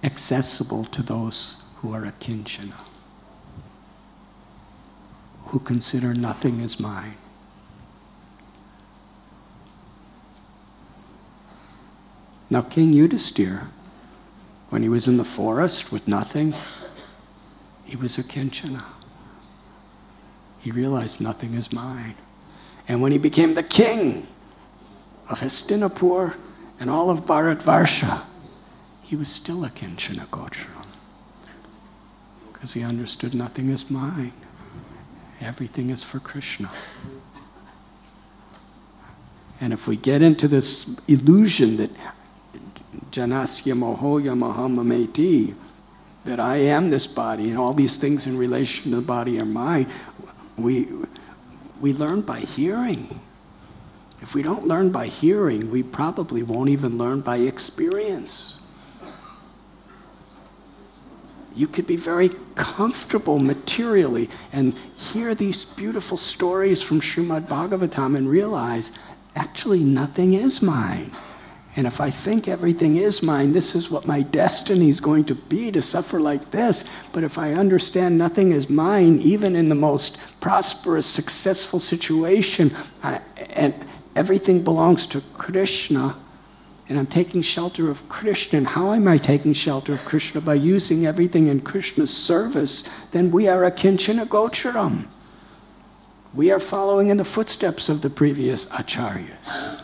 [0.04, 2.76] accessible to those who are akinchana
[5.56, 7.16] who consider nothing as mine.
[12.50, 13.68] Now, King Yudhisthira,
[14.68, 16.54] when he was in the forest with nothing,
[17.86, 18.84] he was a kinchana.
[20.60, 22.16] He realized nothing is mine.
[22.90, 24.28] And when he became the king
[25.30, 26.36] of Hastinapur
[26.82, 28.24] and all of Bharatvarsha,
[29.04, 30.86] he was still a kinchana gocharam
[32.52, 34.34] because he understood nothing is mine.
[35.42, 36.72] Everything is for Krishna.
[39.62, 41.92] And if we get into this illusion that
[43.12, 45.56] Janasya Mohoya Mahamameti,
[46.26, 49.46] that I am this body and all these things in relation to the body are
[49.46, 49.88] mine,
[50.58, 50.88] we,
[51.80, 53.20] we learn by hearing.
[54.22, 58.55] If we don't learn by hearing, we probably won't even learn by experience
[61.56, 68.30] you could be very comfortable materially and hear these beautiful stories from Srimad Bhagavatam and
[68.30, 68.92] realize
[69.36, 71.12] actually nothing is mine.
[71.78, 75.36] And if I think everything is mine, this is what my destiny is going to
[75.36, 76.86] be to suffer like this.
[77.12, 82.74] But if I understand nothing is mine, even in the most prosperous, successful situation,
[83.04, 83.20] I,
[83.50, 83.74] and
[84.16, 86.16] everything belongs to Krishna,
[86.88, 88.58] and I'm taking shelter of Krishna.
[88.58, 90.42] And how am I taking shelter of Krishna?
[90.42, 95.08] By using everything in Krishna's service, then we are a kinchana gocharam.
[96.34, 99.82] We are following in the footsteps of the previous acharyas.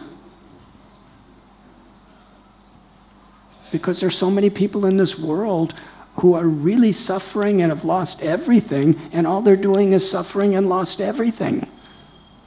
[3.71, 5.73] Because there's so many people in this world
[6.17, 10.67] who are really suffering and have lost everything, and all they're doing is suffering and
[10.67, 11.65] lost everything.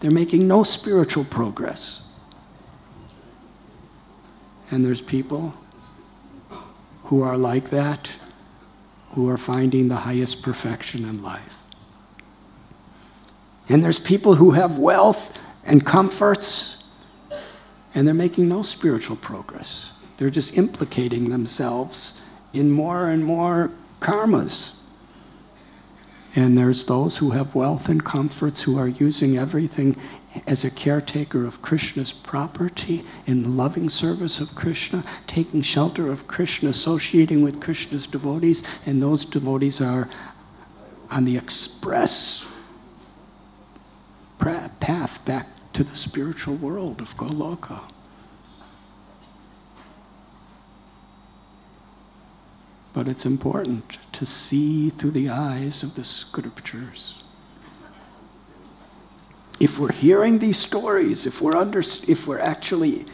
[0.01, 2.04] They're making no spiritual progress.
[4.71, 5.55] And there's people
[7.05, 8.11] who are like that,
[9.13, 11.43] who are finding the highest perfection in life.
[13.69, 16.85] And there's people who have wealth and comforts,
[17.95, 19.93] and they're making no spiritual progress.
[20.17, 22.23] They're just implicating themselves
[22.53, 23.71] in more and more
[24.01, 24.73] karmas.
[26.37, 29.97] And there's those who have wealth and comforts who are using everything
[30.47, 36.71] as a caretaker of Krishna's property in loving service of Krishna, taking shelter of Krishna,
[36.71, 40.09] associating with Krishna's devotees, and those devotees are
[41.11, 42.47] on the express
[44.81, 47.81] path back to the spiritual world of Goloka.
[52.95, 57.25] But it's important to see through the eyes of the scriptures
[59.61, 63.07] if we're hearing these stories, if we're, under, if we're actually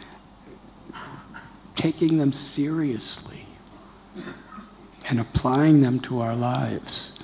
[1.75, 3.45] taking them seriously
[5.09, 7.19] and applying them to our lives,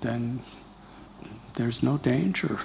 [0.00, 0.42] then
[1.54, 2.58] there's no danger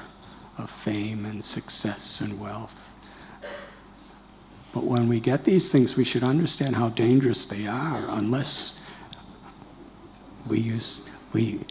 [0.58, 2.89] of fame and success and wealth.
[4.74, 8.82] But when we get these things, we should understand how dangerous they are unless
[10.50, 11.62] we use, we,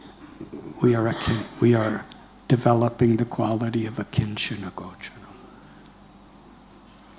[0.81, 1.15] we are,
[1.59, 2.05] we are
[2.47, 4.71] developing the quality of a kinchana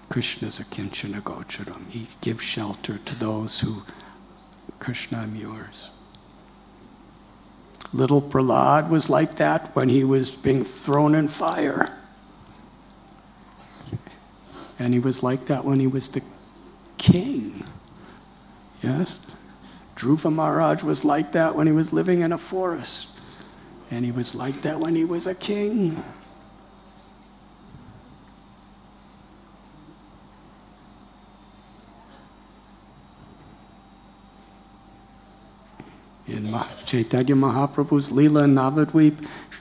[0.09, 1.89] Krishna is a kinchana gocharam.
[1.89, 3.83] He gives shelter to those who,
[4.81, 5.91] Krishna, I'm yours.
[7.93, 12.00] Little Prahlad was like that when he was being thrown in fire.
[14.81, 16.23] And he was like that when he was the
[16.97, 17.63] king.
[18.83, 19.21] Yes?
[19.95, 23.09] Dhruva Maharaj was like that when he was living in a forest.
[23.91, 26.03] And he was like that when he was a king.
[36.27, 36.55] In
[36.87, 38.55] Chaitanya Mahaprabhu's Leela in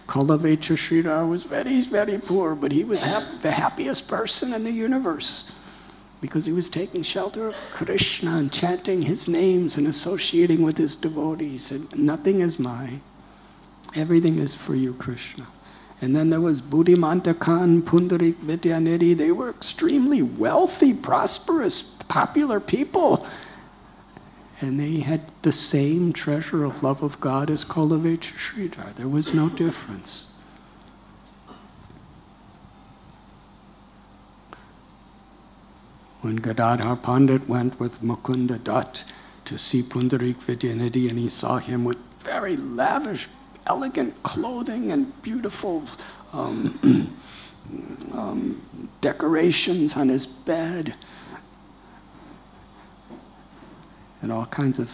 [0.09, 4.71] Kolavecha Sridhar was very, very poor, but he was hap- the happiest person in the
[4.71, 5.51] universe
[6.19, 10.95] because he was taking shelter of Krishna and chanting his names and associating with his
[10.95, 11.71] devotees.
[11.71, 13.01] And Nothing is mine,
[13.93, 15.45] everything is for you, Krishna.
[16.01, 19.15] And then there was Buddhimanta Khan, Pundarik Vidyanidhi.
[19.15, 23.27] They were extremely wealthy, prosperous, popular people.
[24.61, 28.93] And they had the same treasure of love of God as Kolavecha Sridhar.
[28.95, 30.39] There was no difference.
[36.21, 39.05] When Gadadhar Pandit went with Mukunda Dutt
[39.45, 43.29] to see Pundarik Vidyanidhi and he saw him with very lavish,
[43.67, 45.83] elegant clothing and beautiful
[46.33, 47.17] um,
[48.13, 48.61] um,
[48.99, 50.93] decorations on his bed
[54.21, 54.91] and all kinds of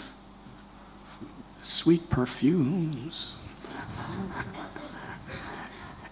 [1.61, 3.35] sweet perfumes.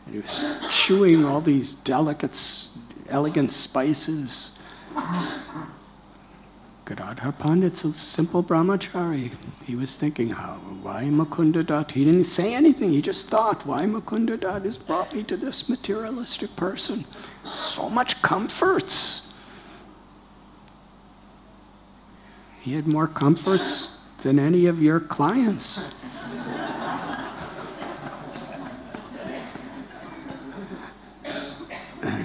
[0.05, 2.39] and he was chewing all these delicate,
[3.09, 4.59] elegant spices.
[6.85, 9.31] Gadadhar Pandit's a simple brahmachari.
[9.65, 11.91] He was thinking, how, why Mukunda Dutt?
[11.91, 12.91] He didn't say anything.
[12.91, 17.05] He just thought, why Mukunda Dutt has brought me to this materialistic person?
[17.45, 19.22] So much comforts.
[22.63, 25.93] He had more comforts than any of your clients.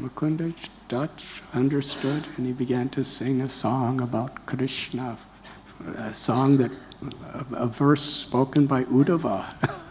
[0.00, 0.52] Mukunda
[0.88, 1.22] Dutt
[1.54, 5.16] understood and he began to sing a song about Krishna,
[5.96, 6.72] a song that,
[7.34, 9.44] a, a verse spoken by Uddhava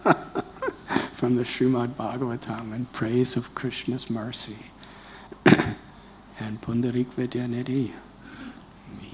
[1.16, 4.58] from the Srimad Bhagavatam in praise of Krishna's mercy.
[5.46, 7.94] and Pundarik Vidyanidhi,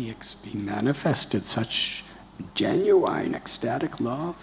[0.02, 2.04] he, he manifested such
[2.56, 4.36] genuine ecstatic love.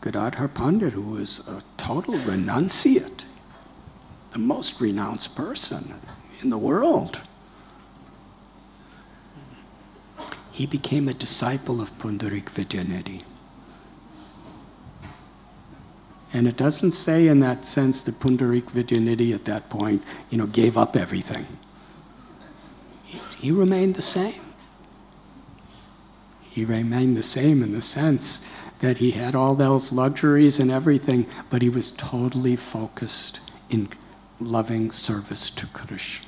[0.00, 3.24] Gadadhar Pandit, who was a total renunciate,
[4.32, 5.94] the most renounced person
[6.40, 7.20] in the world,
[10.52, 13.22] he became a disciple of Pundarik Vidyanidhi.
[16.32, 20.46] And it doesn't say in that sense that Pundarik Vidyanidhi at that point, you know,
[20.46, 21.46] gave up everything.
[23.40, 24.40] He, remained the same.
[26.42, 28.44] He remained the same in the sense
[28.80, 33.40] that he had all those luxuries and everything, but he was totally focused
[33.70, 33.88] in
[34.38, 36.26] loving service to Krishna.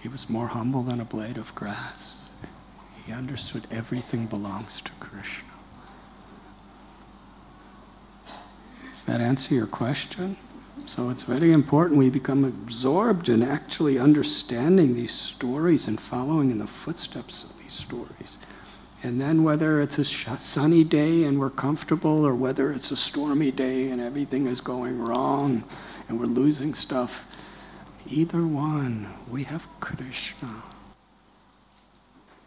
[0.00, 2.24] He was more humble than a blade of grass.
[3.04, 5.47] He understood everything belongs to Krishna.
[9.08, 10.36] That answer your question?
[10.84, 16.58] So it's very important we become absorbed in actually understanding these stories and following in
[16.58, 18.36] the footsteps of these stories.
[19.02, 23.50] And then whether it's a sunny day and we're comfortable or whether it's a stormy
[23.50, 25.64] day and everything is going wrong
[26.08, 27.24] and we're losing stuff,
[28.10, 30.62] either one, we have Krishna.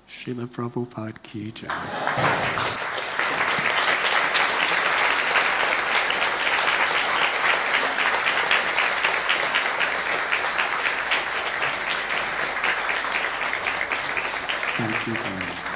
[0.08, 3.08] Srila Prabhupada Ki Jai.
[15.03, 15.70] Thank you very much.